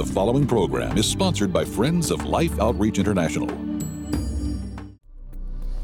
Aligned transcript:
The 0.00 0.14
following 0.14 0.46
program 0.46 0.96
is 0.96 1.06
sponsored 1.06 1.52
by 1.52 1.62
Friends 1.62 2.10
of 2.10 2.24
Life 2.24 2.58
Outreach 2.58 2.98
International. 2.98 3.50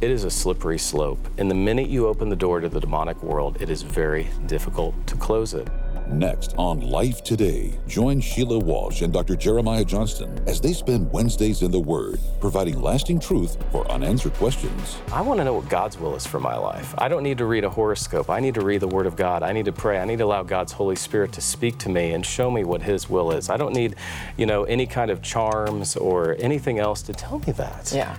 It 0.00 0.10
is 0.10 0.24
a 0.24 0.30
slippery 0.30 0.78
slope, 0.78 1.18
and 1.36 1.50
the 1.50 1.54
minute 1.54 1.90
you 1.90 2.06
open 2.06 2.30
the 2.30 2.34
door 2.34 2.60
to 2.60 2.70
the 2.70 2.80
demonic 2.80 3.22
world, 3.22 3.60
it 3.60 3.68
is 3.68 3.82
very 3.82 4.28
difficult 4.46 4.94
to 5.08 5.16
close 5.16 5.52
it. 5.52 5.68
Next 6.08 6.54
on 6.56 6.80
Life 6.80 7.24
Today, 7.24 7.78
join 7.88 8.20
Sheila 8.20 8.58
Walsh 8.58 9.02
and 9.02 9.12
Dr. 9.12 9.34
Jeremiah 9.34 9.84
Johnston 9.84 10.38
as 10.46 10.60
they 10.60 10.72
spend 10.72 11.10
Wednesdays 11.12 11.62
in 11.62 11.72
the 11.72 11.80
Word, 11.80 12.20
providing 12.40 12.80
lasting 12.80 13.18
truth 13.18 13.56
for 13.72 13.90
unanswered 13.90 14.32
questions. 14.34 14.98
I 15.12 15.20
want 15.20 15.38
to 15.38 15.44
know 15.44 15.54
what 15.54 15.68
God's 15.68 15.98
will 15.98 16.14
is 16.14 16.26
for 16.26 16.38
my 16.38 16.56
life. 16.56 16.94
I 16.98 17.08
don't 17.08 17.24
need 17.24 17.38
to 17.38 17.46
read 17.46 17.64
a 17.64 17.70
horoscope. 17.70 18.30
I 18.30 18.38
need 18.38 18.54
to 18.54 18.60
read 18.60 18.82
the 18.82 18.88
Word 18.88 19.06
of 19.06 19.16
God. 19.16 19.42
I 19.42 19.52
need 19.52 19.64
to 19.64 19.72
pray. 19.72 19.98
I 19.98 20.04
need 20.04 20.18
to 20.18 20.24
allow 20.24 20.44
God's 20.44 20.72
Holy 20.72 20.96
Spirit 20.96 21.32
to 21.32 21.40
speak 21.40 21.78
to 21.78 21.88
me 21.88 22.12
and 22.12 22.24
show 22.24 22.50
me 22.50 22.62
what 22.62 22.82
His 22.82 23.10
will 23.10 23.32
is. 23.32 23.50
I 23.50 23.56
don't 23.56 23.74
need, 23.74 23.96
you 24.36 24.46
know, 24.46 24.62
any 24.64 24.86
kind 24.86 25.10
of 25.10 25.22
charms 25.22 25.96
or 25.96 26.36
anything 26.38 26.78
else 26.78 27.02
to 27.02 27.12
tell 27.12 27.40
me 27.40 27.52
that. 27.52 27.92
Yeah. 27.92 28.16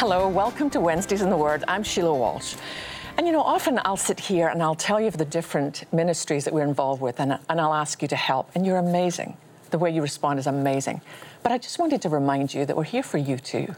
Hello, 0.00 0.28
welcome 0.28 0.68
to 0.68 0.78
Wednesdays 0.78 1.22
in 1.22 1.30
the 1.30 1.36
Word. 1.38 1.64
I'm 1.66 1.82
Sheila 1.82 2.12
Walsh. 2.12 2.54
And 3.16 3.26
you 3.26 3.32
know, 3.32 3.40
often 3.40 3.80
I'll 3.86 3.96
sit 3.96 4.20
here 4.20 4.48
and 4.48 4.62
I'll 4.62 4.74
tell 4.74 5.00
you 5.00 5.06
of 5.06 5.16
the 5.16 5.24
different 5.24 5.90
ministries 5.90 6.44
that 6.44 6.52
we're 6.52 6.66
involved 6.66 7.00
with, 7.00 7.18
and, 7.18 7.38
and 7.48 7.58
I'll 7.58 7.72
ask 7.72 8.02
you 8.02 8.08
to 8.08 8.14
help. 8.14 8.50
And 8.54 8.66
you're 8.66 8.76
amazing. 8.76 9.38
The 9.70 9.78
way 9.78 9.90
you 9.90 10.02
respond 10.02 10.38
is 10.38 10.46
amazing. 10.46 11.00
But 11.42 11.52
I 11.52 11.56
just 11.56 11.78
wanted 11.78 12.02
to 12.02 12.10
remind 12.10 12.52
you 12.52 12.66
that 12.66 12.76
we're 12.76 12.84
here 12.84 13.02
for 13.02 13.16
you 13.16 13.38
too. 13.38 13.74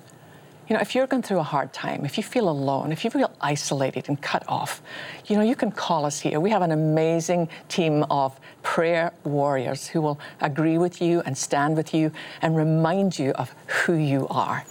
You 0.69 0.75
know, 0.75 0.83
if 0.83 0.95
you're 0.95 1.07
going 1.07 1.23
through 1.23 1.39
a 1.39 1.45
hard 1.45 1.73
time, 1.73 2.05
if 2.05 2.19
you 2.19 2.23
feel 2.23 2.51
alone, 2.51 2.93
if 2.93 3.03
you 3.03 3.11
feel 3.11 3.33
isolated 3.41 4.07
and 4.09 4.21
cut 4.21 4.45
off, 4.47 4.83
you 5.27 5.35
know, 5.35 5.43
you 5.43 5.57
can 5.57 5.73
call 5.73 6.05
us 6.05 6.21
here. 6.21 6.41
We 6.41 6.51
have 6.51 6.61
an 6.61 6.73
amazing 6.73 7.49
team 7.69 8.03
of 8.11 8.39
prayer 8.63 9.15
warriors 9.25 9.87
who 9.87 10.03
will 10.03 10.21
agree 10.43 10.77
with 10.77 11.01
you 11.01 11.23
and 11.25 11.39
stand 11.39 11.75
with 11.75 11.95
you 11.95 12.13
and 12.43 12.55
remind 12.55 13.19
you 13.19 13.31
of 13.33 13.55
who 13.67 13.95
you 13.95 14.29
are. 14.29 14.67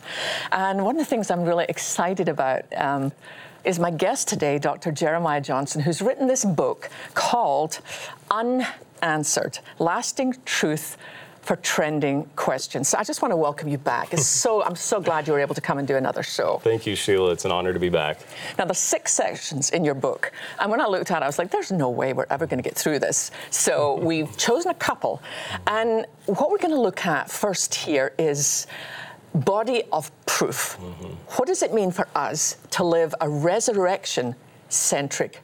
And 0.51 0.85
one 0.85 0.95
of 0.95 0.99
the 0.99 1.09
things 1.09 1.31
I'm 1.31 1.43
really 1.43 1.65
excited 1.67 2.29
about. 2.29 2.65
Um, 2.75 3.11
is 3.63 3.79
my 3.79 3.91
guest 3.91 4.29
today, 4.29 4.57
Dr. 4.59 4.93
Jeremiah 4.93 5.41
Johnston, 5.41 5.81
who's 5.81 6.01
written 6.01 6.25
this 6.25 6.45
book 6.45 6.89
called 7.15 7.81
Unanswered 8.31 9.59
Lasting 9.77 10.35
Truth 10.45 10.95
for 11.47 11.55
trending 11.55 12.25
questions. 12.35 12.89
So 12.89 12.97
I 12.97 13.05
just 13.05 13.21
want 13.21 13.31
to 13.31 13.37
welcome 13.37 13.69
you 13.69 13.77
back. 13.77 14.13
It's 14.13 14.27
so 14.27 14.61
I'm 14.63 14.75
so 14.75 14.99
glad 14.99 15.27
you 15.27 15.33
were 15.33 15.39
able 15.39 15.55
to 15.55 15.61
come 15.61 15.77
and 15.77 15.87
do 15.87 15.95
another 15.95 16.21
show. 16.21 16.59
Thank 16.61 16.85
you, 16.85 16.93
Sheila. 16.93 17.31
It's 17.31 17.45
an 17.45 17.53
honor 17.53 17.71
to 17.71 17.79
be 17.79 17.87
back. 17.87 18.19
Now 18.57 18.65
the 18.65 18.73
six 18.73 19.13
sections 19.13 19.69
in 19.69 19.85
your 19.85 19.93
book, 19.93 20.33
and 20.59 20.69
when 20.69 20.81
I 20.81 20.87
looked 20.87 21.09
at 21.09 21.21
it, 21.21 21.23
I 21.23 21.25
was 21.25 21.39
like, 21.39 21.49
"There's 21.49 21.71
no 21.71 21.89
way 21.89 22.11
we're 22.11 22.25
ever 22.29 22.45
going 22.45 22.61
to 22.61 22.69
get 22.69 22.75
through 22.75 22.99
this." 22.99 23.31
So 23.49 23.95
we've 24.03 24.35
chosen 24.35 24.71
a 24.71 24.75
couple, 24.75 25.21
and 25.67 26.05
what 26.25 26.51
we're 26.51 26.57
going 26.57 26.73
to 26.73 26.81
look 26.81 27.05
at 27.05 27.31
first 27.31 27.73
here 27.73 28.13
is 28.19 28.67
body 29.33 29.83
of 29.93 30.11
proof. 30.25 30.77
Mm-hmm. 30.81 31.13
What 31.37 31.47
does 31.47 31.63
it 31.63 31.73
mean 31.73 31.91
for 31.91 32.09
us 32.13 32.57
to 32.71 32.83
live 32.83 33.15
a 33.21 33.29
resurrection 33.29 34.35
centric 34.67 35.41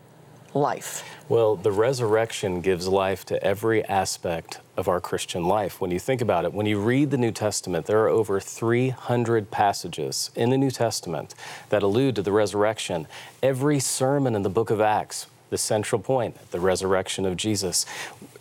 life? 0.55 1.03
Well, 1.29 1.55
the 1.55 1.71
resurrection 1.71 2.61
gives 2.61 2.87
life 2.87 3.25
to 3.25 3.41
every 3.43 3.83
aspect 3.85 4.59
of 4.75 4.87
our 4.87 4.99
Christian 4.99 5.45
life. 5.45 5.79
When 5.79 5.91
you 5.91 5.99
think 5.99 6.21
about 6.21 6.45
it, 6.45 6.53
when 6.53 6.65
you 6.65 6.79
read 6.79 7.11
the 7.11 7.17
New 7.17 7.31
Testament, 7.31 7.85
there 7.85 7.99
are 8.03 8.09
over 8.09 8.39
300 8.39 9.51
passages 9.51 10.31
in 10.35 10.49
the 10.49 10.57
New 10.57 10.71
Testament 10.71 11.33
that 11.69 11.83
allude 11.83 12.15
to 12.15 12.21
the 12.21 12.31
resurrection. 12.31 13.07
Every 13.41 13.79
sermon 13.79 14.35
in 14.35 14.43
the 14.43 14.49
book 14.49 14.69
of 14.69 14.81
Acts, 14.81 15.27
the 15.49 15.57
central 15.57 16.01
point, 16.01 16.35
the 16.49 16.59
resurrection 16.59 17.25
of 17.25 17.37
Jesus. 17.37 17.85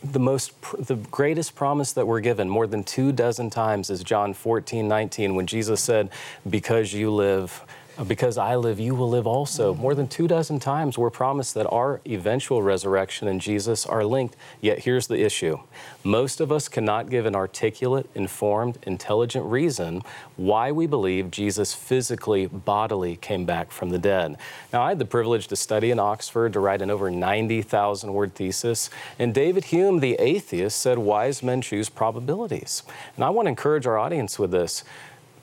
The 0.02 0.18
most, 0.18 0.52
the 0.78 0.96
greatest 0.96 1.54
promise 1.54 1.92
that 1.92 2.06
we're 2.06 2.20
given 2.20 2.48
more 2.48 2.66
than 2.66 2.82
two 2.84 3.12
dozen 3.12 3.50
times 3.50 3.90
is 3.90 4.02
John 4.02 4.32
14, 4.32 4.88
19, 4.88 5.34
when 5.34 5.46
Jesus 5.46 5.82
said, 5.82 6.08
Because 6.48 6.94
you 6.94 7.10
live, 7.10 7.62
because 8.06 8.38
I 8.38 8.56
live, 8.56 8.80
you 8.80 8.94
will 8.94 9.08
live 9.08 9.26
also. 9.26 9.74
More 9.74 9.94
than 9.94 10.08
two 10.08 10.26
dozen 10.26 10.58
times 10.58 10.96
we're 10.96 11.10
promised 11.10 11.54
that 11.54 11.68
our 11.70 12.00
eventual 12.06 12.62
resurrection 12.62 13.28
and 13.28 13.40
Jesus 13.40 13.84
are 13.84 14.04
linked. 14.04 14.34
Yet 14.60 14.80
here's 14.80 15.06
the 15.06 15.22
issue 15.22 15.58
most 16.02 16.40
of 16.40 16.50
us 16.50 16.68
cannot 16.68 17.10
give 17.10 17.26
an 17.26 17.36
articulate, 17.36 18.08
informed, 18.14 18.78
intelligent 18.84 19.44
reason 19.44 20.02
why 20.36 20.72
we 20.72 20.86
believe 20.86 21.30
Jesus 21.30 21.74
physically, 21.74 22.46
bodily 22.46 23.16
came 23.16 23.44
back 23.44 23.70
from 23.70 23.90
the 23.90 23.98
dead. 23.98 24.36
Now, 24.72 24.82
I 24.82 24.88
had 24.90 24.98
the 24.98 25.04
privilege 25.04 25.46
to 25.48 25.56
study 25.56 25.90
in 25.90 25.98
Oxford, 25.98 26.54
to 26.54 26.60
write 26.60 26.82
an 26.82 26.90
over 26.90 27.10
90,000 27.10 28.12
word 28.12 28.34
thesis, 28.34 28.90
and 29.18 29.34
David 29.34 29.64
Hume, 29.64 30.00
the 30.00 30.14
atheist, 30.14 30.80
said 30.80 30.98
wise 30.98 31.42
men 31.42 31.60
choose 31.62 31.88
probabilities. 31.88 32.82
And 33.16 33.24
I 33.24 33.30
want 33.30 33.46
to 33.46 33.50
encourage 33.50 33.86
our 33.86 33.98
audience 33.98 34.38
with 34.38 34.50
this 34.50 34.82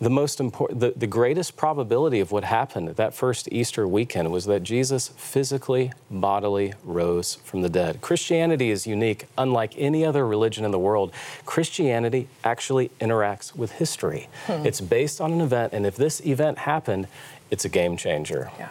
the 0.01 0.09
most 0.09 0.39
important, 0.39 0.79
the, 0.79 0.93
the 0.95 1.07
greatest 1.07 1.57
probability 1.57 2.19
of 2.19 2.31
what 2.31 2.45
happened 2.45 2.89
that 2.89 3.13
first 3.13 3.49
Easter 3.51 3.87
weekend 3.87 4.31
was 4.31 4.45
that 4.45 4.63
Jesus 4.63 5.09
physically, 5.17 5.91
bodily 6.09 6.73
rose 6.83 7.35
from 7.43 7.61
the 7.61 7.69
dead. 7.69 7.99
Christianity 8.01 8.69
is 8.69 8.87
unique, 8.87 9.25
unlike 9.37 9.73
any 9.77 10.05
other 10.05 10.25
religion 10.25 10.63
in 10.63 10.71
the 10.71 10.79
world. 10.79 11.11
Christianity 11.45 12.27
actually 12.43 12.89
interacts 13.01 13.55
with 13.55 13.73
history. 13.73 14.29
Hmm. 14.45 14.65
It's 14.65 14.79
based 14.79 15.19
on 15.19 15.33
an 15.33 15.41
event, 15.41 15.73
and 15.73 15.85
if 15.85 15.95
this 15.95 16.21
event 16.25 16.59
happened, 16.59 17.07
it's 17.51 17.65
a 17.65 17.69
game 17.69 17.97
changer. 17.97 18.51
Yeah. 18.59 18.69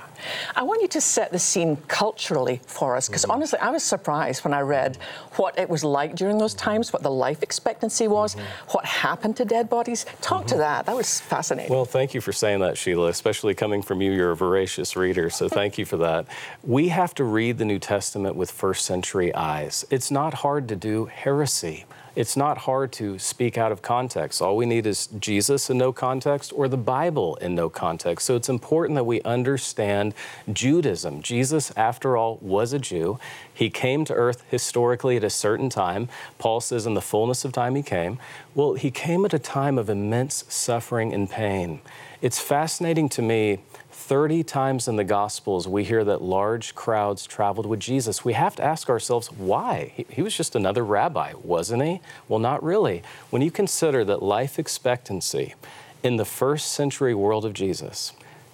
I 0.56 0.62
want 0.62 0.82
you 0.82 0.88
to 0.88 1.00
set 1.00 1.32
the 1.32 1.38
scene 1.38 1.76
culturally 1.88 2.60
for 2.66 2.96
us, 2.96 3.08
because 3.08 3.22
mm-hmm. 3.22 3.32
honestly, 3.32 3.58
I 3.60 3.70
was 3.70 3.82
surprised 3.82 4.44
when 4.44 4.54
I 4.54 4.60
read 4.60 4.96
what 5.36 5.58
it 5.58 5.68
was 5.68 5.84
like 5.84 6.14
during 6.14 6.38
those 6.38 6.54
times, 6.54 6.92
what 6.92 7.02
the 7.02 7.10
life 7.10 7.42
expectancy 7.42 8.08
was, 8.08 8.34
mm-hmm. 8.34 8.44
what 8.70 8.84
happened 8.84 9.36
to 9.36 9.44
dead 9.44 9.68
bodies. 9.68 10.06
Talk 10.20 10.40
mm-hmm. 10.40 10.48
to 10.48 10.56
that. 10.58 10.86
That 10.86 10.96
was 10.96 11.20
fascinating. 11.20 11.72
Well, 11.72 11.84
thank 11.84 12.14
you 12.14 12.20
for 12.20 12.32
saying 12.32 12.60
that, 12.60 12.76
Sheila, 12.76 13.08
especially 13.08 13.54
coming 13.54 13.82
from 13.82 14.02
you. 14.02 14.12
You're 14.12 14.32
a 14.32 14.36
voracious 14.36 14.96
reader, 14.96 15.30
so 15.30 15.48
thank 15.60 15.78
you 15.78 15.84
for 15.84 15.96
that. 15.98 16.26
We 16.62 16.88
have 16.88 17.14
to 17.14 17.24
read 17.24 17.58
the 17.58 17.64
New 17.64 17.78
Testament 17.78 18.36
with 18.36 18.50
first 18.50 18.84
century 18.84 19.34
eyes. 19.34 19.84
It's 19.90 20.10
not 20.10 20.34
hard 20.34 20.68
to 20.68 20.76
do 20.76 21.06
heresy 21.06 21.84
it's 22.18 22.36
not 22.36 22.58
hard 22.58 22.90
to 22.90 23.16
speak 23.16 23.56
out 23.56 23.70
of 23.70 23.80
context. 23.80 24.42
All 24.42 24.56
we 24.56 24.66
need 24.66 24.86
is 24.86 25.06
Jesus 25.20 25.70
in 25.70 25.78
no 25.78 25.92
context 25.92 26.52
or 26.52 26.66
the 26.66 26.76
Bible 26.76 27.36
in 27.36 27.54
no 27.54 27.68
context. 27.68 28.26
So 28.26 28.34
it's 28.34 28.48
important 28.48 28.96
that 28.96 29.04
we 29.04 29.22
understand 29.22 30.14
Judaism. 30.52 31.22
Jesus, 31.22 31.70
after 31.76 32.16
all, 32.16 32.38
was 32.42 32.72
a 32.72 32.80
Jew. 32.80 33.20
He 33.54 33.70
came 33.70 34.04
to 34.04 34.14
earth 34.14 34.42
historically 34.50 35.16
at 35.16 35.22
a 35.22 35.30
certain 35.30 35.70
time. 35.70 36.08
Paul 36.38 36.60
says, 36.60 36.86
in 36.86 36.94
the 36.94 37.00
fullness 37.00 37.44
of 37.44 37.52
time, 37.52 37.76
he 37.76 37.84
came. 37.84 38.18
Well, 38.52 38.74
he 38.74 38.90
came 38.90 39.24
at 39.24 39.32
a 39.32 39.38
time 39.38 39.78
of 39.78 39.88
immense 39.88 40.44
suffering 40.48 41.14
and 41.14 41.30
pain. 41.30 41.80
It's 42.20 42.40
fascinating 42.40 43.08
to 43.10 43.22
me 43.22 43.60
30 43.92 44.42
times 44.42 44.88
in 44.88 44.96
the 44.96 45.04
Gospels, 45.04 45.68
we 45.68 45.84
hear 45.84 46.02
that 46.02 46.20
large 46.20 46.74
crowds 46.74 47.26
traveled 47.26 47.66
with 47.66 47.78
Jesus. 47.78 48.24
We 48.24 48.32
have 48.32 48.56
to 48.56 48.64
ask 48.64 48.90
ourselves, 48.90 49.30
why? 49.30 49.92
He, 49.94 50.04
he, 50.10 50.22
was 50.22 50.36
just 50.36 50.56
another 50.56 50.84
rabbi, 50.84 51.34
wasn't 51.44 51.84
he? 51.84 52.00
Well, 52.26 52.40
not 52.40 52.60
really. 52.62 53.02
When 53.30 53.40
you 53.40 53.52
consider 53.52 54.04
that 54.06 54.20
life 54.20 54.58
expectancy 54.58 55.54
in 56.02 56.16
the 56.16 56.24
first 56.24 56.72
century 56.72 57.14
world 57.14 57.44
of 57.44 57.52
Jesus 57.52 58.12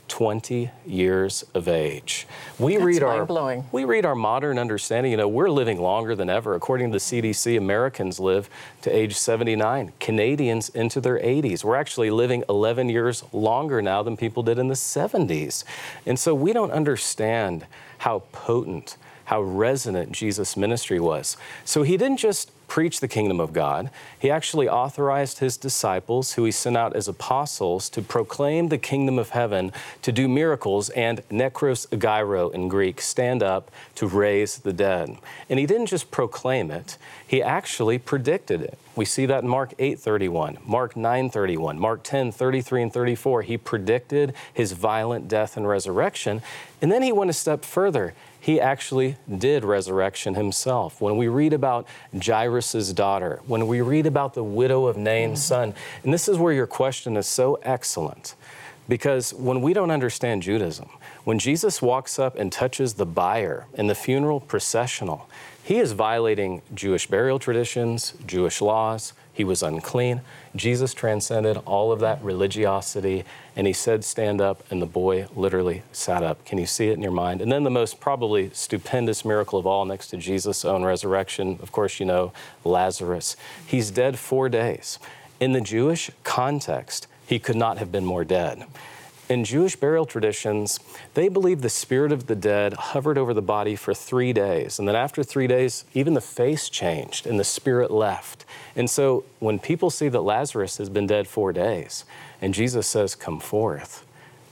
20 0.09 0.71
years 0.87 1.45
of 1.55 1.67
age. 1.67 2.27
We 2.59 2.75
That's 2.75 2.85
read 2.85 3.03
our 3.03 3.25
blowing. 3.25 3.65
we 3.73 3.85
read 3.85 4.05
our 4.05 4.15
modern 4.15 4.59
understanding, 4.59 5.11
you 5.11 5.17
know, 5.17 5.29
we're 5.29 5.51
living 5.51 5.81
longer 5.81 6.15
than 6.15 6.31
ever. 6.31 6.55
According 6.55 6.93
to 6.93 6.99
the 6.99 7.01
CDC, 7.01 7.57
Americans 7.57 8.21
live 8.21 8.49
to 8.83 8.95
age 8.95 9.17
79. 9.17 9.93
Canadians 10.01 10.69
into 10.71 11.01
their 11.01 11.19
80s. 11.19 11.65
We're 11.65 11.77
actually 11.77 12.11
living 12.11 12.45
11 12.49 12.89
years 12.89 13.25
longer 13.33 13.81
now 13.83 14.03
than 14.03 14.17
people 14.17 14.43
did 14.43 14.59
in 14.59 14.69
the 14.69 14.75
70s. 14.75 15.65
And 16.07 16.19
so 16.19 16.35
we 16.35 16.53
don't 16.53 16.71
understand 16.71 17.67
how 17.99 18.25
potent 18.33 18.97
how 19.27 19.41
resonant 19.41 20.13
Jesus' 20.13 20.57
ministry 20.57 21.01
was. 21.01 21.37
So 21.65 21.83
he 21.83 21.97
didn't 21.97 22.19
just 22.19 22.51
preach 22.75 22.99
the 22.99 23.07
kingdom 23.07 23.39
of 23.39 23.53
God. 23.53 23.89
He 24.19 24.33
actually 24.33 24.69
authorized 24.69 25.39
his 25.39 25.57
disciples, 25.57 26.33
who 26.33 26.45
he 26.45 26.51
sent 26.51 26.77
out 26.77 26.97
as 26.97 27.07
apostles, 27.07 27.89
to 27.91 28.03
proclaim 28.03 28.67
the 28.67 28.79
kingdom 28.79 29.17
of 29.17 29.29
heaven, 29.29 29.71
to 30.03 30.11
do 30.11 30.27
miracles, 30.27 30.91
and 30.91 31.23
nekros 31.29 31.87
gyro 31.97 32.49
in 32.49 32.67
Greek, 32.67 33.01
stand 33.01 33.45
up 33.45 33.71
to 33.95 34.09
raise 34.09 34.59
the 34.59 34.73
dead. 34.73 35.17
And 35.49 35.61
he 35.61 35.67
didn't 35.67 35.87
just 35.87 36.11
proclaim 36.11 36.73
it, 36.73 36.99
he 37.25 37.41
actually 37.41 37.97
predicted 37.97 38.61
it. 38.61 38.77
We 38.97 39.05
see 39.05 39.27
that 39.27 39.45
in 39.45 39.49
Mark 39.49 39.73
8:31, 39.79 40.59
Mark 40.67 40.95
9:31, 40.97 41.79
Mark 41.79 42.03
10:33 42.03 42.83
and 42.83 42.93
34. 42.93 43.43
He 43.43 43.57
predicted 43.57 44.35
his 44.53 44.73
violent 44.73 45.29
death 45.29 45.57
and 45.57 45.69
resurrection. 45.69 46.43
And 46.83 46.91
then 46.91 47.03
he 47.03 47.13
went 47.13 47.31
a 47.31 47.35
step 47.35 47.65
further 47.65 48.15
he 48.45 48.61
actually 48.61 49.17
did 49.39 49.65
resurrection 49.65 50.35
himself. 50.35 51.01
When 51.01 51.17
we 51.17 51.29
read 51.29 51.55
about 51.55 51.89
Jairus' 52.23 52.93
daughter, 52.93 53.41
when 53.47 53.67
we 53.67 53.81
read 53.81 54.05
about 54.05 54.35
the 54.35 54.45
widow 54.45 54.85
of 54.85 54.99
Nain's 54.99 55.43
son, 55.43 55.73
and 56.03 56.13
this 56.13 56.29
is 56.29 56.37
where 56.37 56.53
your 56.53 56.67
question 56.67 57.17
is 57.17 57.27
so 57.27 57.55
excellent, 57.63 58.35
because 58.87 59.33
when 59.33 59.63
we 59.63 59.73
don't 59.73 59.91
understand 59.91 60.43
Judaism, 60.43 60.91
when 61.25 61.39
Jesus 61.39 61.81
walks 61.81 62.19
up 62.19 62.37
and 62.37 62.53
touches 62.53 62.93
the 62.93 63.07
bier 63.07 63.65
in 63.73 63.87
the 63.87 63.95
funeral 63.95 64.41
processional, 64.41 65.27
he 65.63 65.79
is 65.79 65.93
violating 65.93 66.61
Jewish 66.75 67.07
burial 67.07 67.39
traditions, 67.39 68.13
Jewish 68.27 68.61
laws. 68.61 69.15
He 69.35 69.43
was 69.43 69.63
unclean. 69.65 70.21
Jesus 70.55 70.95
transcended 70.95 71.57
all 71.67 71.91
of 71.91 71.99
that 72.01 72.23
religiosity 72.23 73.25
and 73.57 73.67
he 73.67 73.73
said, 73.73 74.05
Stand 74.05 74.41
up, 74.41 74.65
and 74.71 74.81
the 74.81 74.87
boy 74.87 75.27
literally 75.35 75.83
sat 75.93 76.23
up. 76.23 76.45
Can 76.45 76.59
you 76.59 76.67
see 76.67 76.89
it 76.89 76.95
in 76.95 77.03
your 77.03 77.13
mind? 77.13 77.41
And 77.41 77.51
then 77.51 77.65
the 77.65 77.71
most 77.71 78.01
probably 78.01 78.51
stupendous 78.53 79.25
miracle 79.25 79.59
of 79.59 79.67
all, 79.67 79.85
next 79.85 80.09
to 80.09 80.17
Jesus' 80.17 80.65
own 80.65 80.85
resurrection, 80.85 81.59
of 81.61 81.73
course, 81.73 81.99
you 81.99 82.07
know, 82.07 82.33
Lazarus. 82.65 83.37
He's 83.67 83.91
dead 83.91 84.19
four 84.19 84.49
days. 84.49 85.01
In 85.41 85.53
the 85.53 85.61
Jewish 85.61 86.11
context, 86.23 87.09
he 87.27 87.39
could 87.41 87.57
not 87.57 87.79
have 87.79 87.91
been 87.91 88.05
more 88.05 88.25
dead. 88.25 88.65
In 89.29 89.45
Jewish 89.45 89.75
burial 89.77 90.05
traditions, 90.05 90.79
they 91.15 91.29
believe 91.29 91.63
the 91.63 91.71
spirit 91.71 92.13
of 92.13 92.27
the 92.27 92.37
dead 92.37 92.75
hovered 92.75 93.17
over 93.17 93.33
the 93.33 93.41
body 93.41 93.75
for 93.75 93.95
three 93.95 94.35
days. 94.35 94.79
And 94.79 94.87
then 94.87 94.97
after 94.97 95.23
three 95.23 95.47
days, 95.47 95.87
even 95.95 96.13
the 96.13 96.21
face 96.21 96.69
changed 96.69 97.27
and 97.27 97.41
the 97.41 97.45
spirit 97.45 97.91
left. 97.91 98.45
And 98.77 98.91
so 98.91 99.25
when 99.39 99.59
people 99.59 99.89
see 99.89 100.09
that 100.09 100.21
Lazarus 100.21 100.77
has 100.77 100.91
been 100.91 101.07
dead 101.07 101.27
four 101.27 101.55
days 101.55 102.05
and 102.43 102.53
Jesus 102.53 102.87
says, 102.87 103.15
Come 103.15 103.41
forth, 103.41 104.05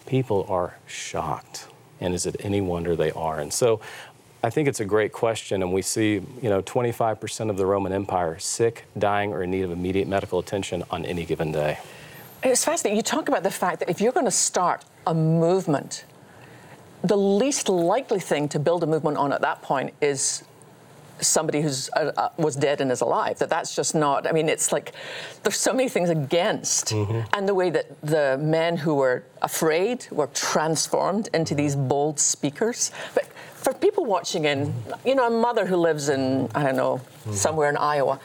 people 0.06 0.46
are 0.48 0.78
shocked. 0.86 1.66
And 2.00 2.14
is 2.14 2.24
it 2.24 2.36
any 2.40 2.62
wonder 2.62 2.96
they 2.96 3.10
are? 3.12 3.40
And 3.40 3.52
so 3.52 3.78
I 4.42 4.48
think 4.48 4.68
it's 4.68 4.80
a 4.80 4.84
great 4.84 5.12
question, 5.12 5.62
and 5.62 5.72
we 5.72 5.82
see, 5.82 6.14
you 6.14 6.48
know, 6.50 6.62
25% 6.62 7.48
of 7.48 7.56
the 7.56 7.64
Roman 7.64 7.92
Empire 7.92 8.40
sick, 8.40 8.86
dying, 8.98 9.32
or 9.32 9.44
in 9.44 9.52
need 9.52 9.62
of 9.62 9.70
immediate 9.70 10.08
medical 10.08 10.40
attention 10.40 10.82
on 10.90 11.04
any 11.04 11.24
given 11.24 11.52
day. 11.52 11.78
It's 12.42 12.64
fascinating. 12.64 12.96
You 12.96 13.02
talk 13.02 13.28
about 13.28 13.42
the 13.42 13.50
fact 13.50 13.80
that 13.80 13.88
if 13.88 14.00
you're 14.00 14.12
going 14.12 14.26
to 14.26 14.30
start 14.30 14.84
a 15.06 15.14
movement, 15.14 16.04
the 17.02 17.16
least 17.16 17.68
likely 17.68 18.20
thing 18.20 18.48
to 18.48 18.58
build 18.58 18.82
a 18.82 18.86
movement 18.86 19.16
on 19.16 19.32
at 19.32 19.40
that 19.42 19.62
point 19.62 19.94
is 20.00 20.42
somebody 21.20 21.62
who's 21.62 21.88
uh, 21.90 22.10
uh, 22.16 22.30
was 22.36 22.56
dead 22.56 22.80
and 22.80 22.90
is 22.90 23.00
alive. 23.00 23.38
That 23.38 23.48
that's 23.48 23.76
just 23.76 23.94
not. 23.94 24.26
I 24.26 24.32
mean, 24.32 24.48
it's 24.48 24.72
like 24.72 24.92
there's 25.44 25.56
so 25.56 25.72
many 25.72 25.88
things 25.88 26.10
against, 26.10 26.88
mm-hmm. 26.88 27.20
and 27.32 27.48
the 27.48 27.54
way 27.54 27.70
that 27.70 28.00
the 28.02 28.38
men 28.40 28.76
who 28.76 28.96
were 28.96 29.22
afraid 29.40 30.08
were 30.10 30.26
transformed 30.28 31.28
into 31.32 31.54
these 31.54 31.76
bold 31.76 32.18
speakers. 32.18 32.90
But 33.14 33.26
for 33.54 33.72
people 33.72 34.04
watching 34.04 34.46
in, 34.46 34.74
you 35.04 35.14
know, 35.14 35.28
a 35.28 35.30
mother 35.30 35.66
who 35.66 35.76
lives 35.76 36.08
in 36.08 36.48
I 36.54 36.64
don't 36.64 36.76
know 36.76 36.96
mm-hmm. 36.96 37.34
somewhere 37.34 37.70
in 37.70 37.76
Iowa, 37.76 38.18